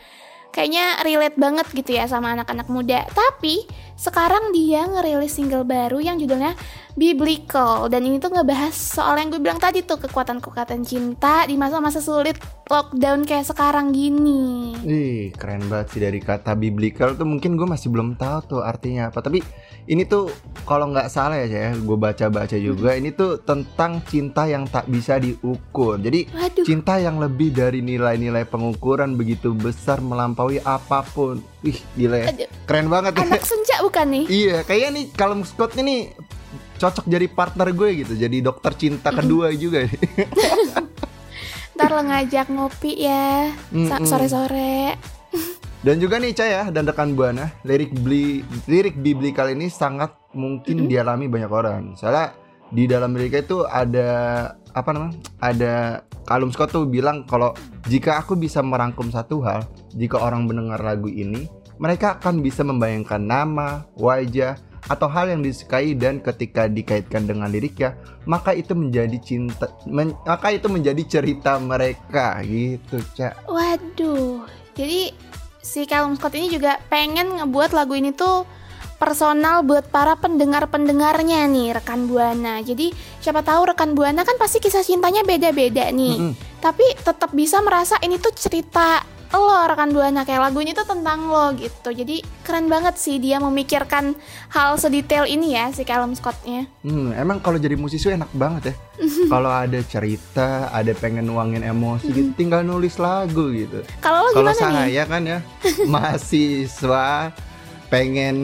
kayaknya 0.54 1.02
relate 1.02 1.40
banget 1.40 1.66
gitu 1.74 1.98
ya 1.98 2.06
sama 2.06 2.38
anak-anak 2.38 2.70
muda. 2.70 3.08
Tapi 3.10 3.66
sekarang 3.94 4.52
dia 4.52 4.86
ngerilis 4.90 5.34
single 5.38 5.64
baru 5.64 6.02
yang 6.02 6.18
judulnya 6.18 6.58
Biblical 6.94 7.90
dan 7.90 8.06
ini 8.06 8.22
tuh 8.22 8.30
ngebahas 8.30 8.74
soal 8.74 9.18
yang 9.18 9.34
gue 9.34 9.42
bilang 9.42 9.58
tadi 9.58 9.82
tuh 9.82 9.98
kekuatan-kekuatan 9.98 10.86
cinta 10.86 11.42
di 11.50 11.58
masa-masa 11.58 11.98
sulit 11.98 12.38
lockdown 12.70 13.26
kayak 13.26 13.50
sekarang 13.50 13.90
gini. 13.92 14.78
Ih, 14.86 15.34
keren 15.34 15.66
banget 15.68 15.88
sih 15.94 16.02
dari 16.06 16.22
kata 16.22 16.54
biblical 16.54 17.18
tuh 17.18 17.26
mungkin 17.28 17.58
gue 17.58 17.68
masih 17.68 17.90
belum 17.90 18.16
tahu 18.16 18.58
tuh 18.58 18.62
artinya 18.62 19.10
apa. 19.10 19.26
Tapi 19.26 19.42
ini 19.90 20.08
tuh 20.08 20.32
kalau 20.64 20.94
nggak 20.94 21.12
salah 21.12 21.42
ya, 21.44 21.50
Cak, 21.50 21.62
ya, 21.62 21.72
gue 21.76 21.98
baca-baca 21.98 22.58
juga. 22.62 22.96
Ini 22.96 23.10
tuh 23.18 23.42
tentang 23.44 24.00
cinta 24.08 24.48
yang 24.48 24.70
tak 24.70 24.88
bisa 24.88 25.20
diukur. 25.20 26.00
Jadi 26.00 26.30
Waduh, 26.30 26.64
cinta 26.64 27.02
yang 27.02 27.20
lebih 27.20 27.52
dari 27.52 27.84
nilai-nilai 27.84 28.48
pengukuran 28.48 29.18
begitu 29.20 29.52
besar 29.52 30.00
melampaui 30.00 30.62
apa 30.64 31.04
pun. 31.04 31.42
Wih, 31.64 31.80
gila 31.96 32.18
ya. 32.22 32.28
Aduh. 32.32 32.50
Keren 32.64 32.88
banget 32.88 33.12
ya. 33.20 33.24
anak 33.28 33.44
senja 33.50 33.76
bukan 33.84 34.08
nih? 34.08 34.26
Iya, 34.32 34.58
kayaknya 34.64 34.90
nih 35.00 35.06
kalau 35.16 35.36
Scott 35.44 35.76
ini 35.80 36.12
cocok 36.78 37.06
jadi 37.06 37.26
partner 37.30 37.70
gue 37.74 37.90
gitu. 38.06 38.14
Jadi 38.18 38.38
dokter 38.42 38.72
cinta 38.78 39.10
kedua 39.10 39.50
juga 39.54 39.86
nih. 39.86 40.00
Ntar 41.76 41.90
lo 41.90 42.02
ngajak 42.06 42.48
ngopi 42.54 42.92
ya 43.02 43.50
sore-sore. 44.06 44.98
Dan 45.84 46.00
juga 46.00 46.16
nih 46.16 46.32
Cah 46.32 46.48
ya 46.48 46.64
dan 46.72 46.88
rekan 46.88 47.12
Buana, 47.12 47.52
lirik 47.68 47.92
beli 47.92 48.40
lirik 48.72 48.96
biblikal 48.96 49.52
ini 49.52 49.68
sangat 49.68 50.16
mungkin 50.32 50.88
dialami 50.88 51.28
banyak 51.28 51.52
orang. 51.52 52.00
Soalnya 52.00 52.32
di 52.72 52.88
dalam 52.88 53.12
liriknya 53.12 53.44
itu 53.44 53.68
ada 53.68 54.10
apa 54.72 54.90
namanya? 54.96 55.20
Ada 55.44 55.74
Kalum 56.24 56.56
Scott 56.56 56.72
tuh 56.72 56.88
bilang 56.88 57.28
kalau 57.28 57.52
jika 57.92 58.16
aku 58.24 58.40
bisa 58.40 58.64
merangkum 58.64 59.12
satu 59.12 59.44
hal, 59.44 59.68
jika 59.92 60.24
orang 60.24 60.48
mendengar 60.48 60.80
lagu 60.80 61.12
ini, 61.12 61.52
mereka 61.76 62.16
akan 62.16 62.40
bisa 62.40 62.64
membayangkan 62.64 63.20
nama, 63.20 63.84
wajah, 64.00 64.56
atau 64.88 65.08
hal 65.08 65.32
yang 65.32 65.42
disukai 65.42 65.96
dan 65.96 66.20
ketika 66.20 66.68
dikaitkan 66.68 67.24
dengan 67.24 67.48
liriknya, 67.48 67.96
maka 68.28 68.52
itu 68.52 68.76
menjadi 68.76 69.16
cinta, 69.24 69.72
men- 69.88 70.18
maka 70.28 70.52
itu 70.52 70.68
menjadi 70.68 71.04
cerita 71.08 71.56
mereka 71.60 72.40
gitu, 72.44 73.00
Cak. 73.16 73.48
Waduh, 73.48 74.44
jadi 74.76 75.16
si 75.64 75.88
Callum 75.88 76.20
Scott 76.20 76.36
ini 76.36 76.52
juga 76.52 76.78
pengen 76.92 77.40
ngebuat 77.40 77.72
lagu 77.72 77.96
ini 77.96 78.12
tuh 78.12 78.44
personal 79.00 79.68
buat 79.68 79.92
para 79.92 80.16
pendengar-pendengarnya 80.16 81.44
nih 81.52 81.76
rekan 81.76 82.08
Buana. 82.08 82.64
Jadi 82.64 82.96
siapa 83.20 83.44
tahu 83.44 83.76
rekan 83.76 83.96
Buana 83.96 84.24
kan 84.24 84.40
pasti 84.40 84.64
kisah 84.64 84.80
cintanya 84.80 85.28
beda-beda 85.28 85.92
nih. 85.92 86.16
Mm-mm. 86.20 86.34
Tapi 86.64 86.84
tetap 87.04 87.36
bisa 87.36 87.60
merasa 87.60 88.00
ini 88.00 88.16
tuh 88.16 88.32
cerita 88.32 89.04
lo 89.40 89.66
rekan 89.66 89.90
Buana 89.90 90.22
kayak 90.22 90.50
lagu 90.50 90.62
ini 90.62 90.78
tuh 90.78 90.86
tentang 90.86 91.26
lo 91.26 91.54
gitu. 91.58 91.90
Jadi 91.90 92.22
keren 92.46 92.70
banget 92.70 93.00
sih 93.02 93.18
dia 93.18 93.42
memikirkan 93.42 94.14
hal 94.54 94.78
sedetail 94.78 95.26
ini 95.26 95.58
ya 95.58 95.74
si 95.74 95.82
Callum 95.82 96.14
Scottnya. 96.14 96.70
Hmm, 96.86 97.16
emang 97.18 97.42
kalau 97.42 97.58
jadi 97.58 97.74
musisi 97.74 98.10
enak 98.10 98.30
banget 98.34 98.72
ya. 98.72 98.76
kalau 99.34 99.50
ada 99.50 99.80
cerita, 99.82 100.70
ada 100.70 100.94
pengen 100.94 101.26
nuangin 101.26 101.66
emosi 101.66 102.14
gitu, 102.14 102.30
tinggal 102.38 102.62
nulis 102.62 103.02
lagu 103.02 103.50
gitu. 103.50 103.82
Kalau 104.00 104.22
lo 104.22 104.30
Kalau 104.32 104.54
gimana 104.54 104.86
nih? 104.86 104.94
saya 104.94 105.04
kan 105.10 105.22
ya 105.26 105.40
mahasiswa 105.94 107.34
pengen 107.90 108.38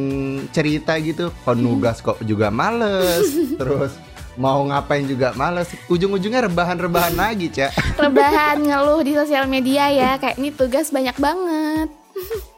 cerita 0.53 0.93
gitu, 1.01 1.33
penugas 1.41 2.05
kok 2.05 2.21
juga 2.21 2.53
males, 2.53 3.25
terus 3.59 3.97
mau 4.39 4.63
ngapain 4.63 5.03
juga 5.03 5.35
males. 5.35 5.67
Ujung-ujungnya 5.91 6.47
rebahan-rebahan 6.47 7.13
lagi, 7.13 7.51
Cak. 7.51 7.99
Rebahan 7.99 8.63
ngeluh 8.63 9.03
di 9.03 9.11
sosial 9.11 9.45
media 9.51 9.91
ya 9.91 10.15
kayak 10.15 10.39
ini 10.39 10.55
tugas 10.55 10.87
banyak 10.89 11.19
banget. 11.19 11.91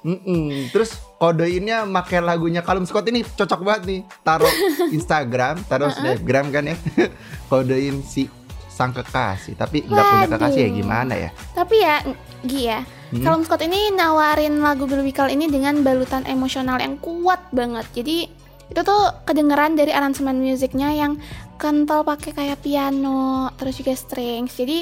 Mm-mm. 0.05 0.69
Terus 0.73 0.97
kodeinnya 1.21 1.85
make 1.85 2.17
lagunya 2.17 2.61
Kalum 2.61 2.85
Scott 2.85 3.09
ini 3.09 3.25
cocok 3.25 3.61
banget 3.65 3.83
nih. 3.89 4.01
Taruh 4.21 4.53
Instagram, 4.93 5.65
taruh 5.65 5.89
Snapgram 5.89 6.53
kan 6.53 6.69
ya. 6.69 6.77
Kodein 7.49 8.05
si 8.05 8.29
sang 8.69 8.93
kekasih, 8.93 9.57
tapi 9.57 9.83
nggak 9.85 10.05
punya 10.05 10.27
kekasih 10.37 10.61
ya 10.65 10.69
gimana 10.71 11.13
ya? 11.17 11.29
Tapi 11.53 11.75
ya, 11.81 11.95
Gi 12.41 12.61
ya, 12.65 12.81
Hmm? 13.11 13.27
Callum 13.27 13.43
Scott 13.43 13.59
ini 13.59 13.91
nawarin 13.91 14.63
lagu 14.63 14.87
Biblical 14.87 15.27
ini 15.27 15.51
dengan 15.51 15.83
balutan 15.83 16.23
emosional 16.23 16.79
yang 16.79 16.95
kuat 17.03 17.43
banget. 17.51 17.83
Jadi 17.91 18.31
itu 18.71 18.81
tuh 18.87 19.03
kedengeran 19.27 19.75
dari 19.75 19.91
aransemen 19.91 20.39
musiknya 20.39 20.95
yang 20.95 21.19
kental 21.61 22.01
pakai 22.01 22.33
kayak 22.33 22.65
piano, 22.65 23.53
terus 23.53 23.77
juga 23.77 23.93
strings. 23.93 24.57
Jadi 24.57 24.81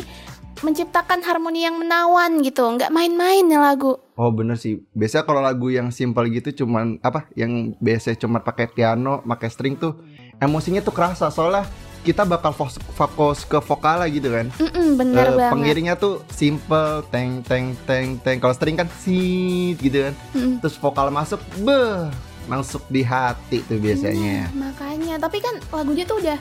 menciptakan 0.60 1.24
harmoni 1.24 1.64
yang 1.64 1.76
menawan 1.76 2.40
gitu, 2.40 2.64
nggak 2.64 2.88
main-main 2.88 3.44
ya 3.44 3.60
lagu. 3.60 4.00
Oh 4.16 4.28
bener 4.28 4.56
sih. 4.56 4.84
Biasanya 4.92 5.24
kalau 5.24 5.40
lagu 5.40 5.68
yang 5.68 5.88
simpel 5.88 6.28
gitu 6.28 6.64
cuman 6.64 7.00
apa? 7.00 7.28
Yang 7.36 7.76
biasa 7.80 8.16
cuma 8.16 8.40
pakai 8.40 8.68
piano, 8.68 9.20
pakai 9.24 9.48
string 9.48 9.76
tuh 9.76 10.00
emosinya 10.40 10.80
tuh 10.80 10.92
kerasa 10.92 11.28
soalnya 11.28 11.64
kita 12.00 12.24
bakal 12.24 12.56
fokus 12.96 13.44
ke 13.44 13.60
vokalnya 13.60 14.08
gitu 14.08 14.32
kan. 14.32 14.48
Mm-mm, 14.56 14.96
bener 14.96 15.26
Eh, 15.26 15.36
banget. 15.36 15.52
pengiringnya 15.52 15.96
tuh 15.96 16.24
simple, 16.32 17.04
teng 17.08 17.44
teng 17.44 17.76
teng 17.84 18.20
teng. 18.20 18.40
Kalau 18.40 18.56
string 18.56 18.76
kan 18.76 18.88
sit 19.00 19.80
gitu 19.80 20.08
kan. 20.08 20.16
Mm-mm. 20.32 20.60
Terus 20.60 20.76
vokal 20.76 21.12
masuk, 21.12 21.40
beh, 21.60 22.08
masuk 22.48 22.84
di 22.88 23.04
hati 23.04 23.64
tuh 23.64 23.80
biasanya. 23.80 24.48
Nah, 24.52 24.72
makanya, 24.72 25.16
tapi 25.20 25.40
kan 25.40 25.56
lagunya 25.72 26.04
tuh 26.04 26.20
udah 26.20 26.40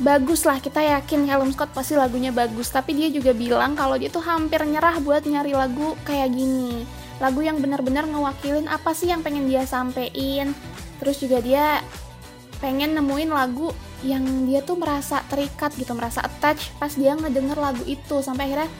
bagus 0.00 0.48
lah. 0.48 0.62
Kita 0.62 0.80
yakin 0.80 1.28
Callum 1.28 1.50
Scott 1.52 1.76
pasti 1.76 1.98
lagunya 1.98 2.32
bagus. 2.32 2.72
Tapi 2.72 2.96
dia 2.96 3.08
juga 3.12 3.36
bilang 3.36 3.76
kalau 3.76 3.98
dia 4.00 4.08
tuh 4.08 4.24
hampir 4.24 4.62
nyerah 4.64 5.02
buat 5.04 5.26
nyari 5.26 5.52
lagu 5.52 5.98
kayak 6.06 6.32
gini. 6.32 6.86
Lagu 7.20 7.44
yang 7.44 7.60
benar-benar 7.60 8.08
ngewakilin 8.08 8.70
apa 8.70 8.96
sih 8.96 9.12
yang 9.12 9.20
pengen 9.20 9.50
dia 9.50 9.68
sampein. 9.68 10.56
Terus 11.02 11.18
juga 11.20 11.42
dia 11.42 11.82
pengen 12.62 12.94
nemuin 12.94 13.30
lagu 13.34 13.74
yang 14.06 14.46
dia 14.46 14.62
tuh 14.62 14.78
merasa 14.78 15.22
terikat 15.26 15.74
gitu, 15.74 15.94
merasa 15.98 16.22
attach 16.22 16.70
pas 16.78 16.90
dia 16.94 17.14
ngedenger 17.14 17.58
lagu 17.58 17.82
itu 17.86 18.22
sampai 18.22 18.50
akhirnya 18.50 18.70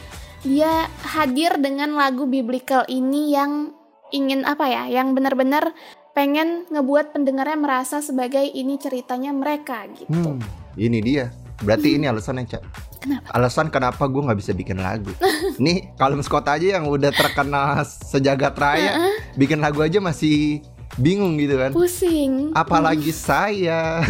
dia 0.43 0.73
hadir 1.03 1.59
dengan 1.59 1.95
lagu 1.95 2.27
biblical 2.27 2.83
ini 2.91 3.35
yang 3.35 3.75
ingin 4.15 4.47
apa 4.47 4.67
ya, 4.71 4.83
yang 4.87 5.15
benar-benar 5.15 5.75
pengen 6.13 6.69
ngebuat 6.69 7.15
pendengarnya 7.15 7.59
merasa 7.59 7.99
sebagai 8.05 8.43
ini 8.43 8.77
ceritanya 8.79 9.35
mereka 9.35 9.87
gitu. 9.95 10.39
Hmm, 10.39 10.43
ini 10.77 10.99
dia. 11.01 11.31
Berarti 11.63 11.95
ini 11.95 12.11
alasannya, 12.11 12.45
Cak. 12.49 12.63
Kenapa? 13.03 13.27
Alasan 13.35 13.67
kenapa 13.71 14.03
gue 14.07 14.23
nggak 14.23 14.39
bisa 14.39 14.53
bikin 14.55 14.79
lagu. 14.79 15.11
Nih, 15.63 15.91
kalau 15.99 16.19
Scott 16.23 16.47
aja 16.51 16.79
yang 16.79 16.87
udah 16.87 17.11
terkenal 17.11 17.83
sejagat 17.87 18.55
raya, 18.59 18.99
bikin 19.35 19.59
lagu 19.59 19.83
aja 19.83 19.99
masih 19.99 20.63
bingung 20.99 21.39
gitu 21.39 21.57
kan. 21.57 21.71
Pusing. 21.73 22.53
Apalagi 22.53 23.11
saya. 23.27 24.03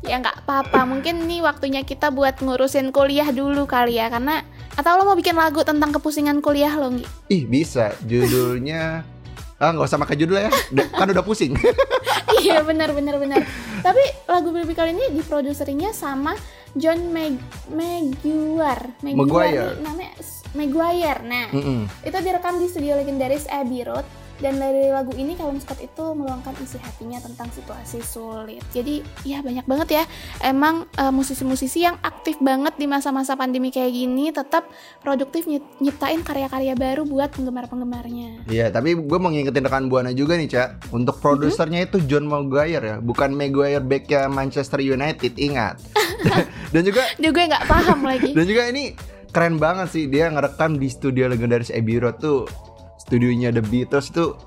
Ya 0.00 0.16
nggak 0.16 0.42
apa-apa, 0.42 0.88
mungkin 0.88 1.28
nih 1.28 1.44
waktunya 1.44 1.84
kita 1.84 2.08
buat 2.08 2.40
ngurusin 2.40 2.88
kuliah 2.88 3.28
dulu 3.36 3.68
kali 3.68 4.00
ya 4.00 4.08
karena 4.08 4.42
atau 4.72 4.96
lo 4.96 5.04
mau 5.04 5.12
bikin 5.12 5.36
lagu 5.36 5.60
tentang 5.60 5.92
kepusingan 5.92 6.40
kuliah 6.40 6.72
lo? 6.72 6.88
Ih, 7.28 7.44
bisa. 7.44 7.92
Judulnya 8.08 9.04
Ah, 9.60 9.76
nggak 9.76 9.86
usah 9.86 10.00
pakai 10.00 10.16
judul 10.16 10.40
ya. 10.40 10.50
Kan 10.96 11.12
udah 11.12 11.24
pusing. 11.24 11.52
Iya 12.40 12.64
benar 12.64 12.96
benar 12.96 13.20
benar. 13.20 13.44
Tapi 13.84 14.00
lagu 14.24 14.48
Baby 14.48 14.72
kali 14.72 14.96
ini 14.96 15.12
diproduserinya 15.12 15.92
sama 15.92 16.32
John 16.72 17.12
Mag 17.12 17.36
Maguire. 17.68 18.96
Maguire. 19.12 19.76
nih 19.76 19.84
namanya 19.84 20.12
Maguire. 20.56 21.20
Nah, 21.20 21.46
Mm-mm. 21.52 21.84
itu 22.00 22.16
direkam 22.24 22.56
di 22.56 22.64
studio 22.64 22.96
legendaris 22.96 23.44
Abbey 23.44 23.84
Road 23.84 24.08
dan 24.40 24.56
dari 24.56 24.88
lagu 24.88 25.12
ini 25.14 25.36
Callum 25.36 25.60
Scott 25.60 25.78
itu 25.78 26.04
meluangkan 26.16 26.56
isi 26.64 26.80
hatinya 26.80 27.20
tentang 27.20 27.48
situasi 27.52 28.00
sulit. 28.00 28.64
Jadi 28.72 29.04
ya 29.22 29.44
banyak 29.44 29.68
banget 29.68 30.02
ya 30.02 30.04
emang 30.42 30.88
eh, 30.96 31.12
musisi-musisi 31.12 31.84
yang 31.84 32.00
aktif 32.00 32.40
banget 32.40 32.74
di 32.80 32.88
masa-masa 32.88 33.36
pandemi 33.36 33.68
kayak 33.68 33.92
gini 33.92 34.32
tetap 34.32 34.66
produktif 35.04 35.44
nyip- 35.44 35.76
nyiptain 35.78 36.24
karya-karya 36.24 36.72
baru 36.72 37.04
buat 37.04 37.32
penggemar-penggemarnya. 37.36 38.48
Iya, 38.48 38.72
tapi 38.72 38.96
gue 38.96 39.18
mau 39.20 39.28
ngingetin 39.28 39.64
rekan 39.64 39.86
Buana 39.92 40.16
juga 40.16 40.40
nih, 40.40 40.48
Cak. 40.48 40.92
Untuk 40.96 41.20
produsernya 41.20 41.84
itu 41.84 42.00
John 42.08 42.26
Maguire 42.26 42.84
ya, 42.84 42.96
bukan 42.98 43.36
Maguire 43.36 43.84
backnya 43.84 44.26
Manchester 44.26 44.80
United, 44.80 45.36
ingat. 45.36 45.76
dan 46.72 46.82
juga 46.84 47.04
Duh 47.16 47.32
gue 47.32 47.44
nggak 47.44 47.64
paham 47.68 48.00
lagi. 48.04 48.32
dan 48.36 48.44
juga 48.48 48.62
ini 48.68 48.96
keren 49.30 49.62
banget 49.62 49.88
sih 49.94 50.04
dia 50.10 50.26
ngerekam 50.26 50.76
di 50.76 50.90
studio 50.90 51.30
legendaris 51.30 51.70
Abbey 51.70 52.02
Road 52.02 52.18
tuh 52.18 52.50
studionya 53.10 53.50
The 53.50 53.66
Beatles 53.66 54.14
itu 54.14 54.38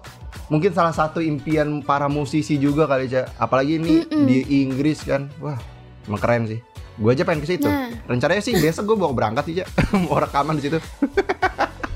mungkin 0.48 0.72
salah 0.72 0.96
satu 0.96 1.20
impian 1.20 1.84
para 1.84 2.08
musisi 2.08 2.55
juga 2.55 2.88
kali 2.88 3.12
Cak. 3.12 3.36
Apalagi 3.36 3.75
ini 3.75 4.08
Mm-mm. 4.08 4.24
di 4.24 4.63
Inggris 4.63 5.03
kan. 5.03 5.27
Wah, 5.43 5.60
emang 6.08 6.24
keren 6.24 6.48
sih. 6.48 6.63
Gue 6.96 7.12
aja 7.12 7.27
pengen 7.27 7.43
ke 7.43 7.60
situ. 7.60 7.67
Nah. 7.67 7.91
Rencananya 8.08 8.39
sih 8.39 8.55
besok 8.55 8.96
gue 8.96 8.98
mau 9.03 9.12
berangkat 9.12 9.43
sih, 9.51 9.55
Cak. 9.60 9.67
mau 10.08 10.15
rekaman 10.15 10.55
di 10.55 10.63
situ. 10.72 10.79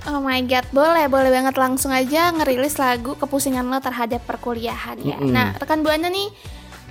Oh 0.07 0.24
my 0.24 0.39
god, 0.47 0.63
boleh, 0.71 1.12
boleh 1.12 1.27
banget 1.27 1.59
langsung 1.59 1.91
aja 1.91 2.31
ngerilis 2.31 2.79
lagu 2.79 3.19
kepusingan 3.19 3.67
lo 3.67 3.83
terhadap 3.83 4.24
perkuliahan 4.24 4.95
ya. 5.03 5.19
Mm-mm. 5.19 5.36
Nah, 5.36 5.51
rekan 5.59 5.83
Buana 5.83 6.07
nih, 6.07 6.31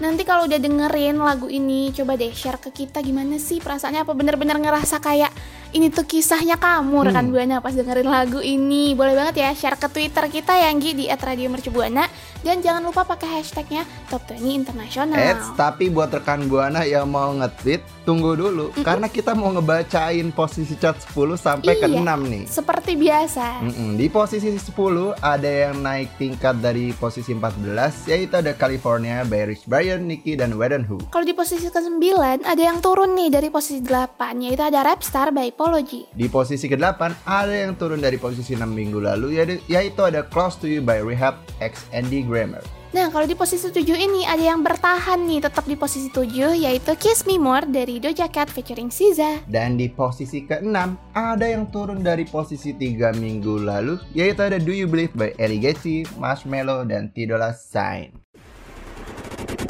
nanti 0.04 0.28
kalau 0.28 0.44
udah 0.44 0.60
dengerin 0.60 1.16
lagu 1.16 1.48
ini, 1.48 1.96
coba 1.96 2.20
deh 2.20 2.28
share 2.36 2.60
ke 2.60 2.68
kita 2.68 3.00
gimana 3.00 3.40
sih 3.40 3.56
perasaannya 3.64 4.04
apa 4.04 4.12
bener-bener 4.12 4.60
ngerasa 4.60 5.00
kayak 5.00 5.32
ini 5.76 5.88
tuh 5.88 6.02
kisahnya 6.02 6.56
kamu 6.56 7.06
rekan 7.06 7.24
Hmm. 7.24 7.32
Buana 7.32 7.56
pas 7.58 7.70
dengerin 7.70 8.06
lagu 8.06 8.40
ini. 8.40 8.92
Boleh 8.92 9.12
banget 9.12 9.36
ya 9.38 9.52
share 9.52 9.76
ke 9.76 9.86
Twitter 9.86 10.24
kita 10.26 10.54
ya 10.54 10.72
Nggi 10.72 10.92
di 10.94 11.04
@radiomercubuana 11.06 12.08
dan 12.40 12.56
jangan 12.58 12.80
lupa 12.80 13.04
pakai 13.04 13.28
hashtagnya 13.36 13.84
Top 14.06 14.24
20 14.24 14.56
Internasional. 14.56 15.18
Eits, 15.18 15.52
tapi 15.54 15.88
buat 15.88 16.08
rekan 16.08 16.46
Buana 16.46 16.82
yang 16.82 17.04
mau 17.06 17.28
nge-tweet, 17.34 17.82
tunggu 18.02 18.32
dulu 18.32 18.70
karena 18.80 19.06
kita 19.06 19.34
mau 19.34 19.50
ngebacain 19.50 20.30
posisi 20.30 20.74
chart 20.74 20.96
10 21.04 21.36
sampai 21.36 21.74
ke 21.74 21.86
Iya. 21.86 22.00
6 22.00 22.20
nih. 22.24 22.44
Seperti 22.46 22.92
biasa. 22.94 23.60
Mm-mm, 23.62 23.90
Di 23.94 24.06
posisi 24.06 24.48
10 24.48 24.72
ada 25.18 25.44
yang 25.44 25.76
naik 25.76 26.16
tingkat 26.16 26.56
dari 26.56 26.90
posisi 26.92 27.30
14 27.30 28.06
yaitu 28.06 28.32
ada 28.32 28.54
California 28.54 29.20
by 29.22 29.42
Rich 29.46 29.66
Brian, 29.66 30.06
Nicky 30.06 30.34
dan 30.34 30.54
Weden 30.54 30.86
Who. 30.86 31.02
Kalau 31.06 31.22
di 31.22 31.34
posisi 31.34 31.66
ke-9 31.66 32.00
ada 32.40 32.56
yang 32.56 32.78
turun 32.78 33.12
nih 33.12 33.28
dari 33.28 33.48
posisi 33.48 33.82
8 33.82 34.14
yaitu 34.40 34.62
ada 34.62 34.80
Rapstar 34.80 35.34
by 35.34 35.50
Pology. 35.66 36.06
Di 36.14 36.30
posisi 36.30 36.70
ke-8 36.70 37.26
ada 37.26 37.50
yang 37.50 37.74
turun 37.74 37.98
dari 37.98 38.14
posisi 38.22 38.54
6 38.54 38.62
minggu 38.70 39.02
lalu 39.02 39.42
yaitu, 39.66 40.00
ada 40.06 40.22
Close 40.22 40.54
to 40.62 40.70
You 40.70 40.78
by 40.78 41.02
Rehab 41.02 41.42
X 41.58 41.90
Andy 41.90 42.22
Grammer. 42.22 42.62
Nah, 42.94 43.10
kalau 43.10 43.26
di 43.26 43.34
posisi 43.34 43.66
7 43.68 43.82
ini 43.98 44.22
ada 44.24 44.40
yang 44.40 44.62
bertahan 44.62 45.26
nih 45.26 45.42
tetap 45.42 45.66
di 45.66 45.74
posisi 45.74 46.06
7 46.08 46.54
yaitu 46.54 46.94
Kiss 46.96 47.26
Me 47.26 47.36
More 47.36 47.66
dari 47.66 47.98
Doja 47.98 48.30
Cat 48.30 48.46
featuring 48.48 48.94
SZA. 48.94 49.42
Dan 49.50 49.74
di 49.74 49.90
posisi 49.90 50.46
ke-6 50.46 50.78
ada 51.12 51.44
yang 51.44 51.68
turun 51.74 52.00
dari 52.00 52.24
posisi 52.24 52.72
3 52.72 53.18
minggu 53.18 53.66
lalu 53.66 53.98
yaitu 54.14 54.46
ada 54.46 54.62
Do 54.62 54.70
You 54.70 54.86
Believe 54.86 55.12
by 55.18 55.34
Ellie 55.36 55.60
Gacy, 55.60 56.06
Marshmello 56.16 56.86
dan 56.86 57.10
Tidola 57.10 57.52
Sign. 57.52 58.14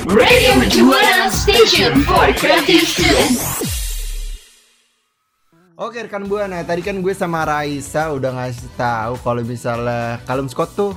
Radio 0.06 0.54
Mercubuana 0.60 1.32
Station 1.32 2.04
for 2.06 2.30
Creative 2.36 2.84
Students. 2.84 3.75
Oke 5.76 6.00
rekan 6.00 6.24
buana, 6.24 6.64
tadi 6.64 6.80
kan 6.80 7.04
gue 7.04 7.12
sama 7.12 7.44
Raisa 7.44 8.08
udah 8.08 8.32
ngasih 8.32 8.72
tahu 8.80 9.20
kalau 9.20 9.44
misalnya 9.44 10.16
Callum 10.24 10.48
Scott 10.48 10.72
tuh 10.72 10.96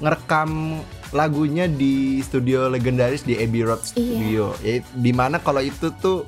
ngerekam 0.00 0.80
lagunya 1.12 1.68
di 1.68 2.24
studio 2.24 2.72
legendaris 2.72 3.28
di 3.28 3.36
Abbey 3.36 3.60
Road 3.60 3.84
Studio. 3.84 4.56
Ya, 4.64 4.80
di 4.80 5.12
mana 5.12 5.36
kalau 5.36 5.60
itu 5.60 5.92
tuh 6.00 6.24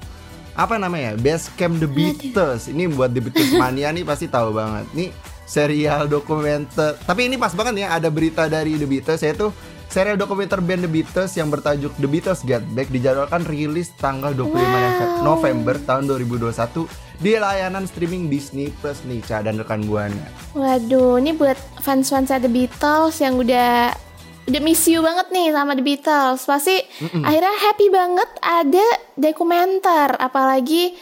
apa 0.52 0.76
namanya? 0.76 1.16
Best 1.16 1.56
Camp 1.56 1.80
The 1.80 1.88
Beatles. 1.88 2.68
Ini 2.68 2.92
buat 2.92 3.08
The 3.16 3.24
Beatles 3.24 3.56
mania 3.56 3.88
nih 3.88 4.04
pasti 4.04 4.28
tahu 4.28 4.52
banget. 4.52 4.84
Nih 4.92 5.08
serial 5.48 6.12
dokumenter. 6.12 6.92
Tapi 7.08 7.24
ini 7.24 7.40
pas 7.40 7.56
banget 7.56 7.88
ya 7.88 7.96
ada 7.96 8.12
berita 8.12 8.52
dari 8.52 8.76
The 8.76 8.84
Beatles 8.84 9.24
yaitu 9.24 9.48
serial 9.88 10.20
dokumenter 10.20 10.60
band 10.60 10.84
The 10.84 10.92
Beatles 10.92 11.32
yang 11.40 11.48
bertajuk 11.48 11.96
The 11.96 12.04
Beatles 12.04 12.44
Get 12.44 12.68
Back 12.76 12.92
dijadwalkan 12.92 13.48
rilis 13.48 13.96
tanggal 13.96 14.36
25 14.36 14.60
Wow. 14.60 15.24
November 15.24 15.80
tahun 15.88 16.04
2021 16.04 17.07
di 17.18 17.34
layanan 17.34 17.84
streaming 17.84 18.30
Disney 18.30 18.70
Plus 18.78 19.02
nih 19.02 19.18
Ca 19.26 19.42
dan 19.42 19.58
rekan 19.58 19.82
buana. 19.86 20.26
Waduh, 20.54 21.18
ini 21.18 21.34
buat 21.34 21.58
fans-fans 21.82 22.30
The 22.30 22.50
Beatles 22.50 23.18
yang 23.18 23.38
udah 23.38 23.90
udah 24.48 24.60
miss 24.64 24.88
you 24.88 25.04
banget 25.04 25.28
nih 25.34 25.52
sama 25.52 25.74
The 25.74 25.84
Beatles. 25.84 26.40
Pasti 26.46 26.78
akhirnya 27.26 27.54
happy 27.68 27.86
banget 27.90 28.30
ada 28.40 28.86
dokumenter 29.18 30.14
apalagi 30.16 30.94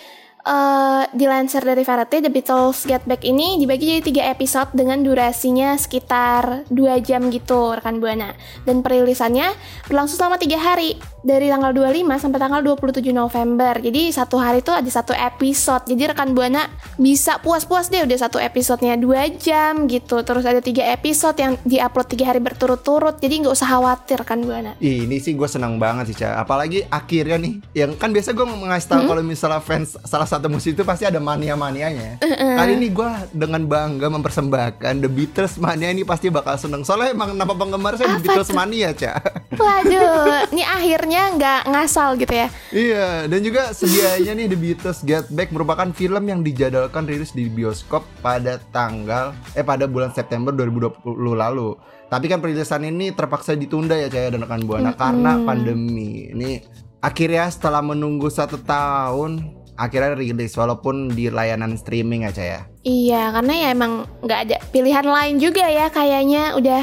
eh, 0.46 1.02
dilansir 1.10 1.66
dari 1.66 1.82
Variety 1.82 2.22
The 2.22 2.30
Beatles 2.30 2.86
Get 2.86 3.02
Back 3.04 3.26
ini 3.26 3.58
dibagi 3.58 3.98
jadi 3.98 4.02
tiga 4.06 4.22
episode 4.30 4.70
dengan 4.72 5.02
durasinya 5.02 5.74
sekitar 5.74 6.70
2 6.70 7.02
jam 7.02 7.28
gitu 7.34 7.74
rekan 7.74 7.98
Buana. 7.98 8.32
Dan 8.62 8.86
perilisannya 8.86 9.50
berlangsung 9.90 10.22
selama 10.22 10.38
tiga 10.38 10.62
hari 10.62 10.94
dari 11.26 11.50
tanggal 11.50 11.74
25 11.74 12.22
sampai 12.22 12.38
tanggal 12.38 12.60
27 12.62 13.10
November. 13.10 13.74
Jadi 13.82 14.14
satu 14.14 14.38
hari 14.38 14.62
itu 14.62 14.70
ada 14.70 14.86
satu 14.86 15.10
episode. 15.10 15.82
Jadi 15.90 16.14
rekan 16.14 16.30
Buana 16.30 16.70
bisa 16.94 17.42
puas-puas 17.42 17.90
deh 17.90 18.06
udah 18.06 18.18
satu 18.30 18.38
episodenya 18.38 18.94
2 18.94 19.42
jam 19.42 19.90
gitu. 19.90 20.22
Terus 20.22 20.46
ada 20.46 20.62
tiga 20.62 20.86
episode 20.94 21.34
yang 21.42 21.58
diupload 21.66 22.06
tiga 22.06 22.30
hari 22.30 22.38
berturut-turut. 22.38 23.18
Jadi 23.18 23.42
nggak 23.42 23.54
usah 23.58 23.66
khawatir 23.66 24.22
rekan 24.22 24.46
Buana. 24.46 24.78
Ini 24.78 25.18
sih 25.18 25.34
gue 25.34 25.48
senang 25.50 25.82
banget 25.82 26.14
sih 26.14 26.16
Ca. 26.22 26.38
Apalagi 26.38 26.86
akhirnya 26.86 27.42
nih, 27.42 27.54
yang 27.74 27.98
kan 27.98 28.14
biasa 28.14 28.30
gue 28.30 28.46
ngasih 28.46 28.88
tahu 28.88 29.02
kalau 29.10 29.22
misalnya 29.26 29.58
fans 29.58 29.98
salah 30.06 30.28
satu 30.36 30.52
musik 30.52 30.76
itu 30.76 30.84
pasti 30.84 31.08
ada 31.08 31.16
mania-manianya. 31.16 32.20
Kali 32.20 32.76
ini 32.76 32.92
gue 32.92 33.10
dengan 33.32 33.64
bangga 33.64 34.12
mempersembahkan 34.12 34.92
The 35.00 35.08
Beatles 35.08 35.56
mania 35.56 35.88
ini 35.88 36.04
pasti 36.04 36.28
bakal 36.28 36.60
seneng. 36.60 36.84
Soalnya 36.84 37.16
emang 37.16 37.32
nama 37.32 37.56
penggemar 37.56 37.96
saya 37.96 38.14
The 38.14 38.20
Apa 38.20 38.24
Beatles 38.28 38.48
tuh? 38.52 38.56
mania 38.56 38.90
Ca. 38.92 39.16
Waduh, 39.56 40.44
ini 40.52 40.62
akhirnya 40.62 41.22
nggak 41.40 41.60
ngasal 41.72 42.20
gitu 42.20 42.34
ya. 42.36 42.48
Iya, 42.68 43.08
dan 43.32 43.40
juga 43.40 43.72
sedianya 43.72 44.32
nih 44.36 44.46
The 44.52 44.58
Beatles 44.60 45.00
Get 45.08 45.26
Back 45.32 45.56
merupakan 45.56 45.88
film 45.96 46.28
yang 46.28 46.44
dijadwalkan 46.44 47.08
rilis 47.08 47.32
di 47.32 47.48
bioskop 47.48 48.04
pada 48.20 48.60
tanggal 48.70 49.32
eh 49.56 49.64
pada 49.64 49.88
bulan 49.88 50.12
September 50.12 50.52
2020 50.52 51.00
lalu. 51.32 51.72
Tapi 52.06 52.30
kan 52.30 52.38
perilisan 52.38 52.86
ini 52.86 53.10
terpaksa 53.10 53.58
ditunda 53.58 53.98
ya 53.98 54.06
Caya 54.06 54.30
dan 54.36 54.44
rekan 54.46 54.62
Buana 54.62 54.94
karena 54.94 55.42
pandemi. 55.42 56.30
Ini 56.30 56.62
akhirnya 57.02 57.50
setelah 57.50 57.82
menunggu 57.82 58.30
satu 58.30 58.62
tahun 58.62 59.42
akhirnya 59.76 60.16
rilis 60.16 60.56
walaupun 60.56 61.12
di 61.12 61.28
layanan 61.28 61.76
streaming 61.76 62.24
ya 62.28 62.32
Caya. 62.32 62.60
Iya, 62.82 63.22
karena 63.36 63.52
ya 63.54 63.68
emang 63.72 63.92
nggak 64.24 64.40
ada 64.48 64.56
pilihan 64.72 65.06
lain 65.06 65.36
juga 65.38 65.68
ya 65.68 65.92
kayaknya 65.92 66.56
udah 66.56 66.82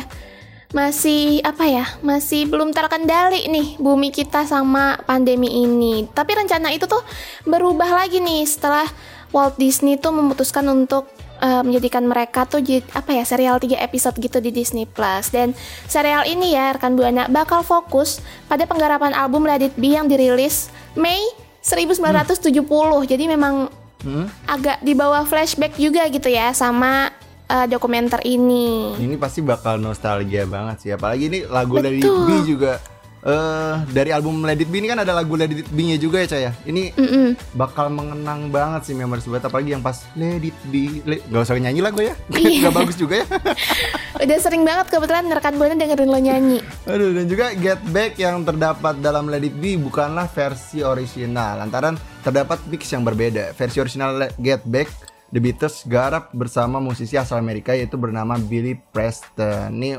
masih 0.73 1.37
apa 1.45 1.69
ya 1.69 1.85
masih 2.01 2.49
belum 2.49 2.73
terkendali 2.73 3.45
nih 3.45 3.77
bumi 3.77 4.09
kita 4.09 4.45
sama 4.45 4.97
pandemi 5.05 5.49
ini. 5.65 6.09
Tapi 6.09 6.31
rencana 6.33 6.73
itu 6.73 6.89
tuh 6.89 7.01
berubah 7.45 8.05
lagi 8.05 8.17
nih 8.17 8.45
setelah 8.45 8.89
Walt 9.29 9.57
Disney 9.57 9.97
tuh 10.01 10.13
memutuskan 10.13 10.65
untuk 10.69 11.09
eh, 11.41 11.61
menjadikan 11.61 12.05
mereka 12.09 12.49
tuh 12.49 12.61
apa 12.93 13.11
ya 13.13 13.25
serial 13.25 13.61
3 13.61 13.85
episode 13.85 14.17
gitu 14.17 14.41
di 14.41 14.49
Disney 14.49 14.89
Plus 14.89 15.29
dan 15.29 15.53
serial 15.85 16.25
ini 16.25 16.57
ya 16.57 16.73
rekan 16.73 16.97
buana 16.97 17.29
bakal 17.29 17.61
fokus 17.61 18.21
pada 18.49 18.65
penggarapan 18.65 19.13
album 19.13 19.45
Let 19.45 19.61
It 19.61 19.77
Be 19.77 19.93
yang 19.93 20.09
dirilis 20.09 20.73
Mei 20.97 21.42
1970 21.63 22.59
jadi 23.07 23.25
memang 23.25 23.71
Hmm? 24.03 24.27
agak 24.43 24.83
di 24.83 24.91
bawah 24.91 25.23
flashback 25.23 25.79
juga 25.79 26.03
gitu 26.11 26.27
ya 26.27 26.51
sama 26.51 27.07
eh, 27.47 27.65
dokumenter 27.71 28.19
ini. 28.27 28.91
Ini 28.99 29.15
pasti 29.15 29.39
bakal 29.39 29.79
nostalgia 29.79 30.43
banget 30.43 30.75
sih. 30.83 30.91
Apalagi 30.91 31.31
ini 31.31 31.39
lagu 31.47 31.79
dari 31.79 32.03
Betul. 32.03 32.27
B 32.27 32.29
juga 32.43 32.83
eh 33.23 33.75
dari 33.89 34.11
album 34.11 34.43
Let 34.43 34.59
It 34.59 34.67
Be 34.67 34.83
ini 34.83 34.91
kan 34.91 34.99
ada 34.99 35.15
lagu 35.15 35.33
Let 35.33 35.47
It 35.47 35.71
Be-nya 35.71 35.95
juga 35.95 36.19
ya, 36.19 36.27
Cah 36.27 36.41
ya. 36.41 36.51
Ini 36.63 36.91
Mm-mm. 36.91 37.27
bakal 37.55 37.87
mengenang 37.87 38.51
banget 38.51 38.91
sih 38.91 38.93
memories 38.93 39.23
banget 39.23 39.47
apalagi 39.47 39.71
yang 39.71 39.79
pas 39.79 40.03
Let 40.13 40.43
It 40.43 40.57
Be. 40.67 40.99
Le- 41.03 41.23
Gak 41.23 41.47
usah 41.47 41.55
nyanyi 41.55 41.79
lah 41.79 41.91
gue 41.91 42.11
ya. 42.11 42.15
Iya. 42.29 42.59
Gak 42.67 42.75
bagus 42.75 42.95
juga 42.95 43.23
ya. 43.23 43.25
Udah 44.23 44.37
sering 44.37 44.61
banget 44.61 44.91
kebetulan 44.91 45.31
rekan 45.31 45.55
buana 45.55 45.73
dengerin 45.73 46.09
lo 46.11 46.19
nyanyi. 46.19 46.59
Aduh 46.83 47.15
dan 47.15 47.25
juga 47.25 47.55
Get 47.55 47.79
Back 47.89 48.19
yang 48.19 48.43
terdapat 48.43 48.99
dalam 48.99 49.31
Let 49.31 49.41
It 49.41 49.55
Be 49.55 49.79
bukanlah 49.79 50.27
versi 50.27 50.83
original 50.83 51.63
lantaran 51.63 51.95
terdapat 52.21 52.59
mix 52.67 52.91
yang 52.91 53.07
berbeda. 53.07 53.55
Versi 53.55 53.79
original 53.79 54.19
Get 54.35 54.67
Back 54.67 54.91
The 55.33 55.41
Beatles 55.41 55.81
garap 55.89 56.29
bersama 56.29 56.77
musisi 56.77 57.17
asal 57.17 57.41
Amerika 57.41 57.73
yaitu 57.73 57.97
bernama 57.97 58.37
Billy 58.37 58.77
Preston. 58.93 59.73
Ini 59.73 59.97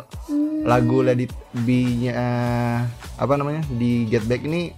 lagu 0.63 1.03
Let 1.03 1.19
It 1.27 1.35
Be-nya 1.67 2.23
apa 3.19 3.35
namanya 3.35 3.67
di 3.75 4.07
Get 4.07 4.31
Back 4.31 4.47
ini 4.47 4.71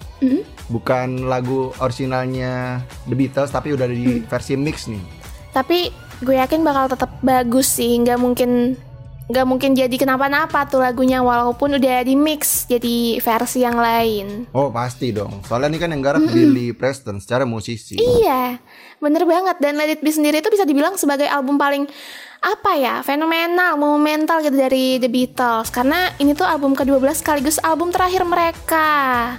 bukan 0.73 1.29
lagu 1.29 1.77
originalnya 1.77 2.81
The 3.05 3.13
Beatles 3.13 3.53
tapi 3.53 3.77
udah 3.77 3.85
di 3.85 4.25
versi 4.25 4.57
mix 4.57 4.89
nih. 4.89 5.05
Tapi 5.53 5.93
gue 6.25 6.41
yakin 6.41 6.65
bakal 6.65 6.89
tetap 6.89 7.13
bagus 7.21 7.69
sih, 7.77 7.93
nggak 8.01 8.17
mungkin 8.17 8.81
nggak 9.27 9.47
mungkin 9.47 9.75
jadi 9.75 9.91
kenapa-napa 9.91 10.71
tuh 10.71 10.79
lagunya 10.79 11.19
walaupun 11.19 11.83
udah 11.83 12.07
di 12.07 12.15
mix 12.15 12.63
jadi 12.71 13.19
versi 13.19 13.67
yang 13.67 13.75
lain. 13.75 14.47
Oh 14.55 14.71
pasti 14.71 15.11
dong. 15.11 15.43
Soalnya 15.43 15.75
ini 15.75 15.79
kan 15.83 15.91
yang 15.91 16.03
garap 16.03 16.23
Billy 16.31 16.71
Preston 16.71 17.19
secara 17.19 17.43
musisi. 17.43 17.99
Iya, 17.99 18.63
bener 19.03 19.27
banget. 19.27 19.59
Dan 19.59 19.75
Let 19.75 19.99
It 19.99 20.01
Be 20.07 20.15
sendiri 20.15 20.39
itu 20.39 20.51
bisa 20.51 20.63
dibilang 20.63 20.95
sebagai 20.95 21.27
album 21.27 21.59
paling 21.59 21.91
apa 22.39 22.79
ya 22.79 23.03
fenomenal, 23.03 23.75
monumental 23.75 24.39
gitu 24.47 24.55
dari 24.55 25.03
The 25.03 25.11
Beatles. 25.11 25.75
Karena 25.75 26.15
ini 26.23 26.31
tuh 26.31 26.47
album 26.47 26.79
ke-12 26.79 27.19
sekaligus 27.19 27.59
album 27.59 27.91
terakhir 27.91 28.23
mereka. 28.23 28.87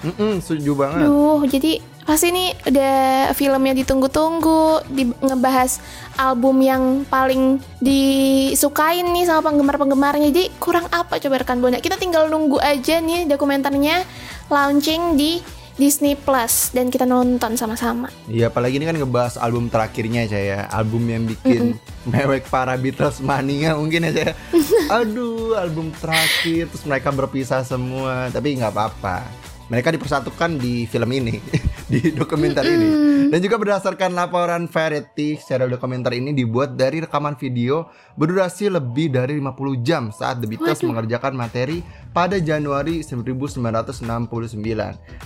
Mm-mm, 0.04 0.44
setuju 0.44 0.76
banget. 0.76 1.08
Duh, 1.08 1.40
jadi 1.48 1.80
pasti 2.08 2.32
ini 2.32 2.56
udah 2.64 3.36
filmnya 3.36 3.76
ditunggu-tunggu, 3.76 4.88
di, 4.88 5.12
ngebahas 5.20 5.84
album 6.16 6.64
yang 6.64 7.04
paling 7.12 7.60
disukain 7.84 9.12
nih 9.12 9.28
sama 9.28 9.52
penggemar-penggemarnya. 9.52 10.32
Jadi 10.32 10.56
kurang 10.56 10.88
apa 10.88 11.20
coba 11.20 11.44
rekan 11.44 11.60
Buana? 11.60 11.84
Kita 11.84 12.00
tinggal 12.00 12.32
nunggu 12.32 12.64
aja 12.64 13.04
nih 13.04 13.28
dokumenternya 13.28 14.08
launching 14.48 15.20
di 15.20 15.44
Disney 15.78 16.18
Plus 16.18 16.74
dan 16.74 16.90
kita 16.90 17.06
nonton 17.06 17.54
sama-sama. 17.54 18.10
Iya, 18.26 18.50
apalagi 18.50 18.82
ini 18.82 18.90
kan 18.90 18.98
ngebahas 18.98 19.38
album 19.38 19.70
terakhirnya 19.70 20.26
aja 20.26 20.40
ya, 20.42 20.60
album 20.74 21.06
yang 21.06 21.30
bikin 21.30 21.78
mewek 22.10 22.50
para 22.50 22.74
Beatles 22.80 23.22
mania 23.22 23.78
mungkin 23.78 24.10
aja. 24.10 24.34
Aduh, 24.98 25.54
album 25.54 25.94
terakhir 25.94 26.74
terus 26.74 26.82
mereka 26.88 27.14
berpisah 27.14 27.62
semua, 27.62 28.32
tapi 28.34 28.58
nggak 28.58 28.74
apa-apa. 28.74 29.47
Mereka 29.68 29.92
dipersatukan 29.92 30.56
di 30.56 30.88
film 30.88 31.12
ini, 31.12 31.36
di 31.92 32.16
dokumenter 32.16 32.64
ini. 32.64 32.90
Dan 33.28 33.40
juga 33.44 33.60
berdasarkan 33.60 34.16
laporan 34.16 34.72
Variety, 34.72 35.36
serial 35.36 35.68
dokumenter 35.68 36.16
ini 36.16 36.32
dibuat 36.32 36.80
dari 36.80 37.04
rekaman 37.04 37.36
video 37.36 37.92
berdurasi 38.16 38.72
lebih 38.72 39.12
dari 39.12 39.36
50 39.44 39.84
jam 39.84 40.04
saat 40.16 40.40
The 40.40 40.48
Beatles 40.48 40.80
mengerjakan 40.88 41.36
materi 41.36 41.84
pada 42.18 42.42
Januari 42.42 43.06
1969. 43.06 43.62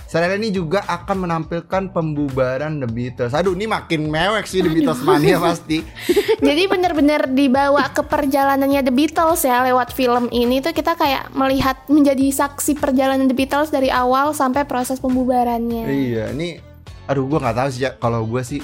Serial 0.04 0.36
ini 0.36 0.52
juga 0.52 0.84
akan 0.84 1.24
menampilkan 1.24 1.88
pembubaran 1.88 2.84
The 2.84 2.88
Beatles. 2.92 3.32
Aduh, 3.32 3.56
ini 3.56 3.64
makin 3.64 4.12
mewek 4.12 4.44
sih 4.44 4.60
The 4.60 4.68
Beatles 4.68 5.00
mania 5.00 5.40
pasti. 5.40 5.80
Jadi 6.52 6.62
bener-bener 6.68 7.32
dibawa 7.32 7.88
ke 7.88 8.04
perjalanannya 8.04 8.84
The 8.84 8.92
Beatles 8.92 9.40
ya 9.40 9.64
lewat 9.72 9.96
film 9.96 10.28
ini 10.28 10.60
tuh 10.60 10.76
kita 10.76 10.92
kayak 11.00 11.32
melihat 11.32 11.80
menjadi 11.88 12.28
saksi 12.28 12.76
perjalanan 12.76 13.24
The 13.24 13.36
Beatles 13.40 13.72
dari 13.72 13.88
awal 13.88 14.36
sampai 14.36 14.68
proses 14.68 15.00
pembubarannya. 15.00 15.88
iya, 15.88 16.28
ini 16.28 16.60
aduh 17.08 17.24
gua 17.24 17.40
nggak 17.40 17.56
tahu 17.56 17.68
sih 17.72 17.82
ya 17.88 17.90
kalau 17.96 18.28
gue 18.28 18.42
sih 18.44 18.60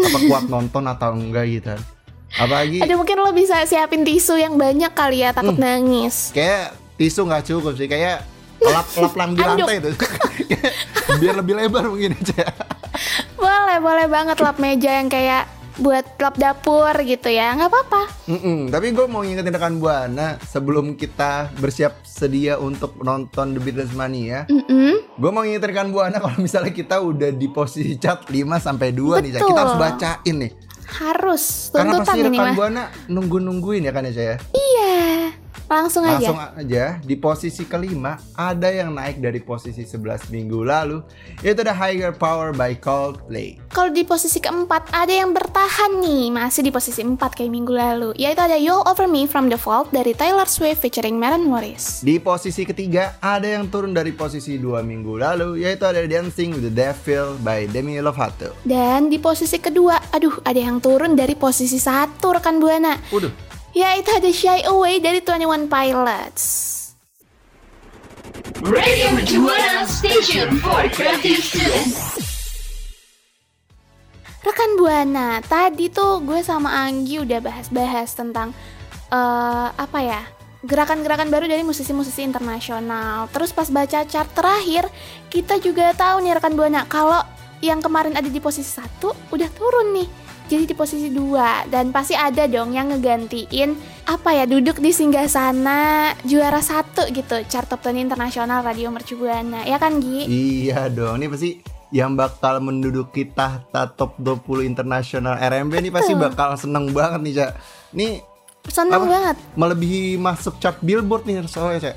apa 0.00 0.18
kuat 0.32 0.48
nonton 0.54 0.88
atau 0.88 1.12
enggak 1.12 1.44
gitu. 1.52 1.76
Apalagi 2.40 2.80
Aduh 2.80 2.96
mungkin 2.96 3.20
lo 3.20 3.36
bisa 3.36 3.60
siapin 3.68 4.00
tisu 4.00 4.40
yang 4.40 4.56
banyak 4.56 4.96
kali 4.96 5.20
ya 5.20 5.36
takut 5.36 5.60
nangis. 5.60 6.32
kayak 6.32 6.85
tisu 6.96 7.28
nggak 7.28 7.44
cukup 7.44 7.72
sih 7.76 7.86
kayak 7.86 8.24
lap 8.60 8.88
lap 8.96 9.14
lang 9.14 9.30
di 9.36 9.40
lantai 9.44 9.76
itu 9.78 9.90
biar 11.20 11.34
lebih 11.38 11.54
lebar 11.54 11.84
mungkin 11.86 12.16
aja. 12.16 12.48
Boleh 13.36 13.78
boleh 13.78 14.06
banget 14.08 14.36
lap 14.40 14.56
meja 14.56 14.90
yang 14.96 15.12
kayak 15.12 15.44
buat 15.76 16.16
lap 16.16 16.40
dapur 16.40 16.96
gitu 17.04 17.28
ya 17.28 17.52
nggak 17.52 17.68
apa-apa. 17.68 18.02
Mm-mm, 18.32 18.72
tapi 18.72 18.96
gue 18.96 19.04
mau 19.04 19.20
ngingetin 19.20 19.52
rekan 19.52 19.76
buana 19.76 20.40
sebelum 20.40 20.96
kita 20.96 21.52
bersiap 21.60 22.00
sedia 22.00 22.56
untuk 22.56 22.96
nonton 23.04 23.52
The 23.52 23.60
Beatles 23.60 23.92
Mania 23.92 24.48
Mm-mm. 24.48 25.20
gue 25.20 25.30
mau 25.30 25.44
ngingetin 25.44 25.68
rekan 25.68 25.92
buana 25.92 26.16
kalau 26.16 26.40
misalnya 26.40 26.72
kita 26.72 26.96
udah 26.96 27.28
di 27.28 27.52
posisi 27.52 27.92
chat 28.00 28.24
5 28.24 28.32
sampai 28.56 28.88
2 28.96 29.20
nih 29.20 29.30
kita 29.36 29.52
harus 29.52 29.76
bacain 29.76 30.36
nih. 30.40 30.52
Harus 30.86 31.74
karena 31.74 31.98
tuntutan 32.00 32.06
pasti 32.08 32.18
ini 32.24 32.28
rekan 32.32 32.46
mah. 32.46 32.54
buana 32.56 32.82
nunggu 33.12 33.36
nungguin 33.42 33.84
ya 33.84 33.92
kan 33.92 34.08
ya 34.08 34.12
Ca, 34.16 34.24
ya 35.66 35.74
Iya 35.76 35.82
langsung, 35.82 36.02
Langsung 36.06 36.38
aja. 36.38 36.54
aja 36.62 36.84
di 37.02 37.16
posisi 37.18 37.66
kelima 37.66 38.22
ada 38.32 38.70
yang 38.70 38.94
naik 38.94 39.18
dari 39.18 39.42
posisi 39.42 39.82
11 39.82 40.30
minggu 40.30 40.62
lalu 40.62 41.02
yaitu 41.42 41.66
ada 41.66 41.74
Higher 41.74 42.14
Power 42.14 42.54
by 42.54 42.78
Coldplay. 42.78 43.58
Kalau 43.74 43.90
di 43.90 44.06
posisi 44.06 44.38
keempat 44.38 44.94
ada 44.94 45.10
yang 45.10 45.34
bertahan 45.34 45.98
nih 45.98 46.30
masih 46.30 46.62
di 46.62 46.70
posisi 46.70 47.02
empat 47.02 47.34
kayak 47.34 47.50
minggu 47.50 47.74
lalu 47.74 48.08
yaitu 48.14 48.40
ada 48.40 48.54
You'll 48.54 48.86
Over 48.86 49.10
Me 49.10 49.26
from 49.26 49.50
the 49.50 49.58
Vault 49.58 49.90
dari 49.90 50.14
Taylor 50.14 50.46
Swift 50.46 50.80
featuring 50.80 51.18
Maren 51.18 51.42
Morris. 51.44 52.00
Di 52.00 52.22
posisi 52.22 52.62
ketiga 52.62 53.18
ada 53.18 53.44
yang 53.44 53.66
turun 53.66 53.90
dari 53.90 54.14
posisi 54.14 54.56
dua 54.56 54.86
minggu 54.86 55.18
lalu 55.18 55.66
yaitu 55.66 55.82
ada 55.82 56.06
Dancing 56.06 56.54
with 56.54 56.70
the 56.70 56.74
Devil 56.74 57.34
by 57.42 57.66
Demi 57.66 57.98
Lovato. 57.98 58.54
Dan 58.62 59.10
di 59.10 59.18
posisi 59.18 59.58
kedua, 59.58 59.98
aduh 60.14 60.38
ada 60.46 60.60
yang 60.62 60.78
turun 60.78 61.18
dari 61.18 61.34
posisi 61.34 61.82
satu 61.82 62.30
rekan 62.30 62.62
Buana. 62.62 62.94
Waduh, 63.10 63.45
Yaitu 63.76 64.08
ada 64.08 64.32
Shy 64.32 64.64
Away 64.64 65.04
dari 65.04 65.20
21 65.20 65.68
Pilots. 65.68 66.44
Radio 68.64 69.12
Mercubuana 69.12 69.84
Station 69.84 70.56
for 70.64 70.88
Creative 70.88 71.36
Students. 71.44 72.16
Rekan 74.40 74.80
Buana, 74.80 75.44
tadi 75.44 75.92
tuh 75.92 76.24
gue 76.24 76.40
sama 76.40 76.88
Anggi 76.88 77.20
udah 77.20 77.36
bahas-bahas 77.44 78.16
tentang 78.16 78.56
eh 79.12 79.68
apa 79.68 80.00
ya? 80.00 80.24
Gerakan-gerakan 80.64 81.28
baru 81.28 81.44
dari 81.44 81.60
musisi-musisi 81.60 82.24
internasional. 82.24 83.28
Terus 83.28 83.52
pas 83.52 83.68
baca 83.68 84.08
chart 84.08 84.32
terakhir, 84.32 84.88
kita 85.28 85.60
juga 85.60 85.92
tahu 85.92 86.24
nih 86.24 86.40
rekan 86.40 86.56
Buana 86.56 86.88
kalau 86.88 87.20
yang 87.60 87.84
kemarin 87.84 88.16
ada 88.16 88.32
di 88.32 88.40
posisi 88.40 88.72
satu 88.72 89.12
udah 89.36 89.52
turun 89.52 90.00
nih. 90.00 90.25
Jadi 90.46 90.70
di 90.70 90.74
posisi 90.78 91.10
dua 91.10 91.66
dan 91.66 91.90
pasti 91.90 92.14
ada 92.14 92.46
dong 92.46 92.70
yang 92.70 92.94
ngegantiin 92.94 93.74
apa 94.06 94.30
ya 94.30 94.46
duduk 94.46 94.78
di 94.78 94.94
singgah 94.94 95.26
sana 95.26 96.14
juara 96.22 96.62
satu 96.62 97.10
gitu 97.10 97.42
chart 97.50 97.66
top 97.66 97.82
20 97.82 98.06
internasional 98.06 98.62
radio 98.62 98.94
Mercu 98.94 99.18
Buana 99.18 99.66
ya 99.66 99.82
kan 99.82 99.98
Gi? 99.98 100.22
iya 100.30 100.86
dong. 100.86 101.18
Ini 101.18 101.26
pasti 101.26 101.50
yang 101.90 102.14
bakal 102.14 102.62
menduduki 102.62 103.26
tahta 103.26 103.90
top 103.94 104.18
20 104.22 104.66
internasional 104.66 105.34
RMB 105.34 105.72
ini 105.82 105.90
pasti 105.90 106.14
bakal 106.14 106.54
seneng 106.54 106.94
banget 106.94 107.20
nih, 107.22 107.34
Cak. 107.42 107.50
Nih 107.94 108.12
Seneng 108.66 109.02
Apa? 109.02 109.06
banget. 109.06 109.36
melebihi 109.54 110.18
masuk 110.18 110.58
chart 110.58 110.78
Billboard 110.82 111.22
nih 111.26 111.42
soalnya, 111.46 111.90
Cak. 111.90 111.96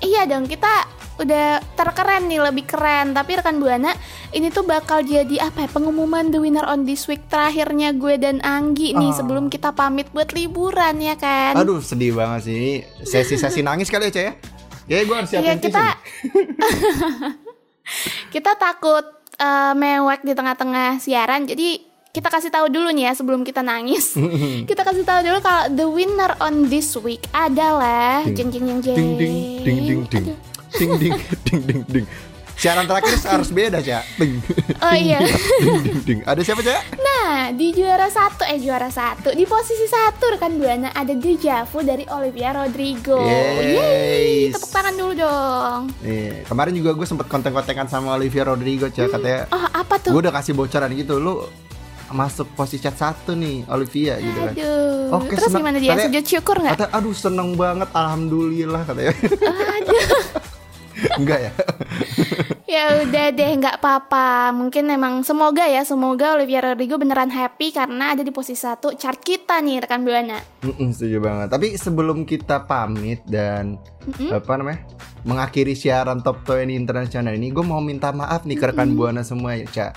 Iya 0.00 0.24
dong, 0.28 0.48
kita 0.48 0.88
udah 1.20 1.46
terkeren 1.72 2.24
nih, 2.24 2.40
lebih 2.40 2.64
keren. 2.64 3.12
Tapi 3.12 3.36
rekan 3.36 3.56
Buana, 3.56 3.92
ini 4.30 4.48
tuh 4.48 4.64
bakal 4.64 5.00
jadi 5.00 5.44
apa 5.44 5.62
ya? 5.62 5.68
Pengumuman 5.68 6.28
the 6.28 6.38
winner 6.38 6.64
on 6.64 6.82
this 6.82 7.04
week 7.04 7.20
terakhirnya 7.26 7.92
gue 7.92 8.16
dan 8.16 8.40
Anggi 8.40 8.90
nih 8.90 9.10
Ah. 9.10 9.14
sebelum 9.14 9.46
kita 9.46 9.70
pamit 9.70 10.08
buat 10.10 10.32
liburan 10.32 10.96
ya 10.96 11.14
kan? 11.14 11.54
Aduh, 11.54 11.78
sedih 11.78 12.12
banget 12.12 12.40
sih. 12.46 12.64
Sesi-sesi 13.00 13.60
nangis 13.60 13.86
kali 13.86 14.08
ya, 14.08 14.10
Cak 14.10 14.24
ya? 14.24 14.34
Kayaknya 14.82 15.04
gue 15.04 15.14
harus 15.14 15.28
siapin 15.30 15.46
tisu 15.54 15.66
kita 15.68 15.86
kita 18.34 18.52
takut 18.54 19.04
eh, 19.36 19.72
mewek 19.72 20.20
di 20.22 20.32
tengah-tengah 20.32 20.98
siaran, 20.98 21.44
jadi 21.44 21.78
kita 22.10 22.26
kasih 22.26 22.50
tahu 22.50 22.66
dulu 22.68 22.90
nih 22.90 23.06
ya 23.06 23.12
sebelum 23.14 23.40
kita 23.40 23.62
nangis. 23.62 24.18
kita 24.70 24.82
kasih 24.82 25.06
tahu 25.06 25.22
dulu 25.22 25.38
kalau 25.38 25.70
the 25.70 25.86
winner 25.86 26.34
on 26.40 26.66
this 26.66 26.98
week 26.98 27.22
adalah 27.30 28.26
Ding, 28.26 28.50
jeng 28.50 28.66
jeng 28.66 28.66
jeng 28.66 28.80
jeng. 28.82 28.96
ding 28.96 29.10
ding 29.14 29.36
ding 29.62 29.78
ding 29.78 30.00
ding 30.06 30.24
Aduh. 30.26 30.36
Ding 30.72 30.90
ding 30.96 31.14
ding 31.42 31.60
ding 31.62 31.80
ding 31.84 32.06
siaran 32.52 32.84
terakhir 32.84 33.16
harus 33.32 33.48
beda 33.48 33.80
Cak 33.80 34.04
ding 34.16 34.36
Oh 34.78 34.92
iya. 34.92 35.18
ding 35.58 35.80
ding 35.80 35.98
ding 36.02 36.20
ada 36.22 36.40
siapa 36.40 36.60
Cak 36.60 37.00
Nah, 37.00 37.52
di 37.52 37.70
juara 37.70 38.08
satu, 38.08 38.42
eh 38.42 38.58
juara 38.58 38.88
satu, 38.88 39.30
di 39.30 39.44
posisi 39.44 39.84
satu 39.84 40.30
rekan 40.30 40.56
Buana 40.56 40.90
ada 40.90 41.12
Deja 41.12 41.62
Vu 41.62 41.80
dari 41.80 42.02
Olivia 42.06 42.50
Rodrigo. 42.50 43.20
Yeay. 43.20 44.50
Tepuk 44.50 44.66
tangan 44.68 44.92
dulu 44.92 45.12
dong. 45.14 45.80
Nih, 46.00 46.42
kemarin 46.42 46.72
juga 46.72 46.90
gue 46.92 47.04
sempet 47.04 47.26
konten-kontengan 47.26 47.86
sama 47.86 48.14
Olivia 48.14 48.42
Rodrigo 48.42 48.88
Cak 48.88 49.08
katanya 49.10 49.46
Oh, 49.48 49.62
apa 49.70 49.94
tuh? 49.98 50.10
gue 50.10 50.20
udah 50.20 50.34
kasih 50.34 50.52
bocoran 50.52 50.90
gitu 50.92 51.16
lu 51.16 51.44
masuk 52.10 52.50
posisi 52.50 52.80
chat 52.80 52.94
satu 52.94 53.32
nih 53.32 53.62
Olivia 53.68 54.18
gitu 54.18 54.38
kan 54.40 54.52
Aduh. 54.52 55.16
Oke, 55.16 55.32
Terus 55.32 55.46
senang. 55.46 55.60
gimana 55.60 55.76
dia? 55.78 55.90
Katanya- 55.92 56.06
Sujud 56.10 56.24
syukur 56.26 56.56
nggak? 56.58 56.72
Kata, 56.74 56.86
aduh 56.90 57.14
seneng 57.14 57.48
banget, 57.54 57.88
alhamdulillah 57.90 58.82
katanya. 58.82 59.14
Enggak 61.18 61.38
ya? 61.48 61.52
Ya 62.70 63.02
udah 63.02 63.34
deh, 63.34 63.50
nggak 63.58 63.82
apa-apa. 63.82 64.54
Mungkin 64.54 64.86
emang 64.94 65.26
semoga 65.26 65.66
ya, 65.66 65.82
semoga 65.82 66.38
Olivia 66.38 66.62
Rodrigo 66.62 67.02
beneran 67.02 67.26
happy 67.26 67.74
karena 67.74 68.14
ada 68.14 68.22
di 68.22 68.30
posisi 68.30 68.62
satu 68.62 68.94
chart 68.94 69.18
kita 69.26 69.58
nih 69.58 69.82
rekan 69.82 70.06
buana. 70.06 70.38
Mm-mm, 70.62 70.94
setuju 70.94 71.18
banget. 71.18 71.50
Tapi 71.50 71.74
sebelum 71.74 72.22
kita 72.22 72.70
pamit 72.70 73.26
dan 73.26 73.74
apa 74.30 74.52
namanya 74.54 74.86
mengakhiri 75.26 75.74
siaran 75.74 76.22
Top 76.22 76.46
20 76.46 76.70
internasional 76.70 77.34
ini, 77.34 77.50
gue 77.50 77.66
mau 77.66 77.82
minta 77.82 78.14
maaf 78.14 78.46
nih 78.46 78.54
ke 78.54 78.70
rekan 78.70 78.94
buana 78.94 79.26
semua 79.26 79.58
ya, 79.58 79.66
Cak. 79.66 79.92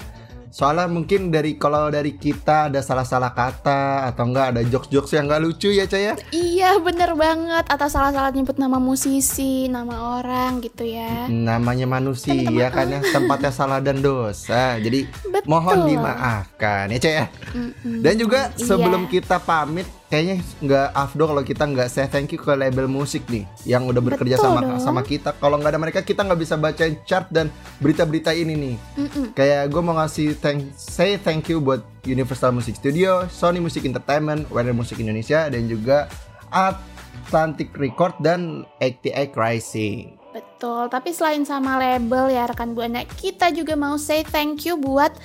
Soalnya 0.54 0.86
mungkin 0.86 1.34
dari 1.34 1.58
kalau 1.58 1.90
dari 1.90 2.14
kita 2.14 2.70
ada 2.70 2.78
salah-salah 2.78 3.34
kata 3.34 4.06
atau 4.06 4.30
enggak 4.30 4.54
ada 4.54 4.62
jokes-jokes 4.62 5.18
yang 5.18 5.26
enggak 5.26 5.42
lucu 5.42 5.74
ya, 5.74 5.90
Cak 5.90 5.98
ya. 5.98 6.14
Iya 6.30 6.78
bener 6.78 7.18
banget. 7.18 7.66
Atau 7.66 7.90
salah-salah 7.90 8.30
nyebut 8.30 8.62
nama 8.62 8.78
musisi, 8.78 9.66
nama 9.66 10.22
orang 10.22 10.62
gitu 10.62 10.86
ya. 10.86 11.26
Namanya 11.26 11.90
manusia 11.90 12.38
minta 12.38 12.70
kan 12.70 12.86
ya, 12.86 13.02
tempatnya 13.02 13.50
salah 13.50 13.82
dan 13.82 14.06
dosa. 14.06 14.78
Jadi 14.78 15.10
Betul. 15.26 15.50
mohon 15.50 15.90
dimaafkan 15.90 16.86
ya, 16.94 17.00
Cak 17.02 17.14
ya. 17.18 17.26
Mm-mm. 17.58 18.06
Dan 18.06 18.14
juga 18.22 18.54
Iya. 18.54 18.62
sebelum 18.70 19.10
kita 19.10 19.42
pamit, 19.42 19.90
kayaknya 20.14 20.46
nggak 20.62 20.88
afdol 20.94 21.34
kalau 21.34 21.42
kita 21.42 21.66
nggak 21.66 21.90
say 21.90 22.06
thank 22.06 22.30
you 22.30 22.38
ke 22.38 22.54
label 22.54 22.86
musik 22.86 23.26
nih 23.34 23.50
yang 23.66 23.90
udah 23.90 23.98
bekerja 23.98 24.38
Betul 24.38 24.46
sama 24.46 24.60
dong. 24.62 24.78
sama 24.78 25.02
kita. 25.02 25.34
Kalau 25.42 25.58
nggak 25.58 25.74
ada 25.74 25.82
mereka, 25.82 26.00
kita 26.06 26.22
nggak 26.22 26.38
bisa 26.38 26.54
bacain 26.54 27.02
chart 27.02 27.34
dan 27.34 27.50
berita-berita 27.82 28.30
ini 28.30 28.54
nih. 28.54 28.76
Mm-mm. 28.94 29.34
Kayak 29.34 29.74
gue 29.74 29.82
mau 29.82 29.98
ngasih 29.98 30.38
thank 30.38 30.70
say 30.78 31.18
thank 31.18 31.50
you 31.50 31.58
buat 31.58 31.82
Universal 32.06 32.54
Music 32.54 32.78
Studio, 32.78 33.26
Sony 33.26 33.58
Music 33.58 33.90
Entertainment, 33.90 34.46
Warner 34.54 34.78
Music 34.78 35.02
Indonesia, 35.02 35.50
dan 35.50 35.66
juga 35.66 36.06
Atlantic 36.54 37.74
Record 37.74 38.14
dan 38.22 38.70
ATX 38.86 39.34
Rising. 39.34 40.22
Betul, 40.30 40.94
tapi 40.94 41.10
selain 41.10 41.42
sama 41.42 41.82
label 41.82 42.30
ya 42.30 42.46
rekan 42.46 42.78
Buana, 42.78 43.02
kita 43.18 43.50
juga 43.50 43.74
mau 43.74 43.98
say 43.98 44.22
thank 44.22 44.70
you 44.70 44.78
buat 44.78 45.18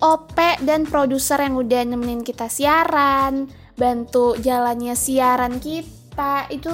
OP 0.00 0.32
dan 0.64 0.88
produser 0.88 1.36
yang 1.44 1.60
udah 1.60 1.84
nemenin 1.84 2.24
kita 2.24 2.48
siaran, 2.48 3.52
bantu 3.80 4.36
jalannya 4.36 4.92
siaran 4.92 5.56
kita. 5.56 6.52
Itu 6.52 6.68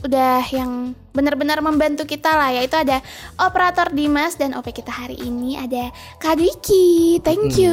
udah 0.00 0.40
yang 0.48 0.96
benar-benar 1.12 1.60
membantu 1.60 2.02
kita 2.02 2.32
lah 2.32 2.50
ya. 2.50 2.64
Itu 2.64 2.74
ada 2.74 2.98
operator 3.38 3.92
Dimas 3.92 4.34
dan 4.34 4.56
OP 4.56 4.72
kita 4.72 4.88
hari 4.88 5.14
ini 5.14 5.54
ada 5.54 5.92
Kak 6.18 6.40
Dwiki. 6.40 7.20
Thank 7.20 7.60
you. 7.60 7.70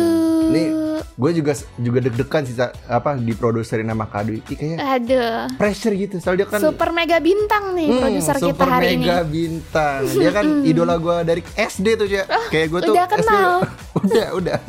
Nih, 0.48 0.68
gue 1.02 1.32
juga 1.34 1.56
juga 1.80 2.00
deg-degan 2.04 2.44
sih 2.44 2.56
apa 2.86 3.16
diproduserin 3.16 3.88
sama 3.88 4.06
Kak 4.06 4.22
Dwi. 4.28 4.40
Kayak 4.44 4.78
Aduh. 4.78 5.40
pressure 5.56 5.96
gitu. 5.96 6.20
Soalnya 6.20 6.46
dia 6.46 6.48
kan 6.52 6.60
Super 6.60 6.90
mega 6.92 7.18
bintang 7.18 7.74
nih 7.74 7.88
Hmm, 7.90 8.02
produser 8.04 8.36
kita 8.36 8.46
super 8.46 8.68
hari 8.68 8.88
ini. 8.94 9.08
mega 9.08 9.20
bintang. 9.24 10.02
Dia 10.06 10.32
kan 10.32 10.46
idola 10.62 10.96
gue 11.00 11.16
dari 11.24 11.42
SD 11.56 11.88
tuh 11.96 12.08
ya. 12.08 12.24
Kayak 12.52 12.68
gue 12.70 12.80
tuh 12.84 12.94
udah 12.94 13.08
SD 13.08 13.14
kenal. 13.24 13.50
udah, 14.04 14.28
udah. 14.36 14.60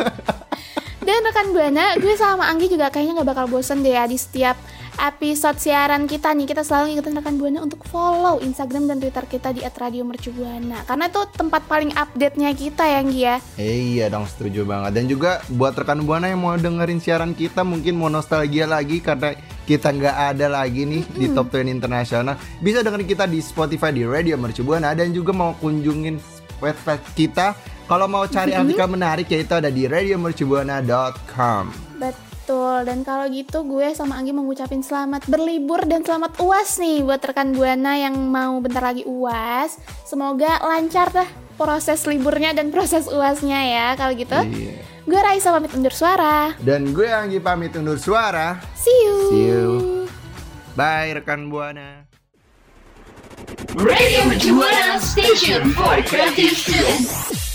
Dan 1.09 1.25
rekan 1.25 1.57
Buana, 1.57 1.97
gue 1.97 2.21
sama 2.21 2.53
Anggi 2.53 2.69
juga 2.69 2.93
kayaknya 2.93 3.25
nggak 3.25 3.33
bakal 3.33 3.49
bosen 3.49 3.81
deh 3.81 3.97
ya 3.97 4.05
di 4.05 4.21
setiap 4.21 4.61
episode 5.01 5.57
siaran 5.57 6.05
kita 6.05 6.37
nih. 6.37 6.45
Kita 6.45 6.61
selalu 6.61 6.93
ingetin 6.93 7.17
rekan 7.17 7.41
Buana 7.41 7.65
untuk 7.65 7.81
follow 7.89 8.45
Instagram 8.45 8.93
dan 8.93 9.01
Twitter 9.01 9.25
kita 9.25 9.57
di 9.57 9.65
@radiomercubuana. 9.65 10.85
Karena 10.85 11.09
itu 11.09 11.25
tempat 11.33 11.65
paling 11.65 11.97
update-nya 11.97 12.53
kita 12.53 12.85
ya, 12.85 13.01
Anggi 13.01 13.21
ya. 13.25 13.41
Eh, 13.57 13.97
iya 13.97 14.13
dong, 14.13 14.29
setuju 14.29 14.69
banget. 14.69 15.01
Dan 15.01 15.09
juga 15.09 15.41
buat 15.49 15.73
rekan 15.73 16.05
buana 16.05 16.29
yang 16.29 16.45
mau 16.45 16.61
dengerin 16.61 17.01
siaran 17.01 17.33
kita, 17.33 17.65
mungkin 17.65 17.97
mau 17.97 18.13
nostalgia 18.13 18.69
lagi 18.69 19.01
karena 19.01 19.33
kita 19.65 19.89
nggak 19.89 20.37
ada 20.37 20.61
lagi 20.61 20.85
nih 20.85 21.09
di 21.17 21.33
Top 21.33 21.49
20 21.49 21.73
Internasional. 21.73 22.37
Bisa 22.61 22.85
dengerin 22.85 23.09
kita 23.09 23.25
di 23.25 23.41
Spotify 23.41 23.97
di 23.97 24.05
Radio 24.05 24.37
Mercu 24.37 24.61
Buana 24.61 24.93
dan 24.93 25.17
juga 25.17 25.33
mau 25.33 25.57
kunjungin 25.57 26.21
website 26.61 27.01
kita. 27.17 27.57
Kalau 27.89 28.05
mau 28.05 28.29
cari 28.29 28.53
artikel 28.53 28.85
menarik 28.85 29.33
yaitu 29.33 29.57
ada 29.57 29.73
di 29.73 29.89
radiomercubuana.com. 29.89 31.73
Betul. 31.97 32.85
Dan 32.85 33.01
kalau 33.01 33.25
gitu 33.29 33.65
gue 33.65 33.97
sama 33.97 34.21
Anggi 34.21 34.31
mau 34.31 34.45
ngucapin 34.45 34.81
selamat 34.81 35.25
berlibur 35.25 35.81
dan 35.85 36.05
selamat 36.05 36.37
UAS 36.37 36.77
nih 36.77 37.01
buat 37.01 37.21
rekan 37.21 37.57
Buana 37.57 37.97
yang 37.97 38.13
mau 38.13 38.61
bentar 38.61 38.85
lagi 38.85 39.03
UAS. 39.03 39.81
Semoga 40.05 40.61
lancar 40.61 41.09
dah 41.11 41.29
proses 41.57 42.05
liburnya 42.05 42.53
dan 42.53 42.69
proses 42.69 43.09
UASnya 43.09 43.61
ya. 43.65 43.87
Kalau 43.97 44.13
gitu, 44.13 44.37
Iya. 44.37 44.85
gue 45.05 45.21
Raisa 45.25 45.49
pamit 45.49 45.73
undur 45.73 45.93
suara. 45.93 46.53
Dan 46.61 46.93
gue 46.93 47.09
Anggi 47.09 47.41
pamit 47.41 47.73
undur 47.73 47.97
suara. 47.97 48.61
See 48.77 48.93
you. 49.01 49.17
See 49.29 49.45
you. 49.49 49.69
Bye 50.73 51.17
rekan 51.17 51.49
buana. 51.49 52.05
Radio 53.75 54.29
Mercubuana 54.29 55.01
Station 55.01 55.73
for 55.73 55.99
Creative 56.05 56.53
Students. 56.53 57.48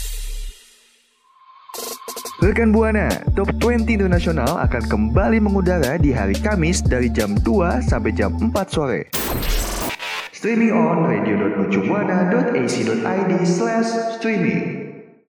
Rekan 2.43 2.75
Buana, 2.75 3.07
Top 3.39 3.55
20 3.55 3.87
Internasional 3.87 4.59
akan 4.67 4.83
kembali 4.83 5.39
mengudara 5.39 5.95
di 5.95 6.11
hari 6.11 6.35
Kamis 6.35 6.83
dari 6.83 7.07
jam 7.07 7.39
2 7.39 7.87
sampai 7.87 8.11
jam 8.11 8.35
4 8.35 8.51
sore. 8.67 9.07
Streaming 10.35 10.75
on 10.75 11.07
radio.mercubuana.ac.id 11.07 13.31
slash 13.47 14.19
streaming. 14.19 14.82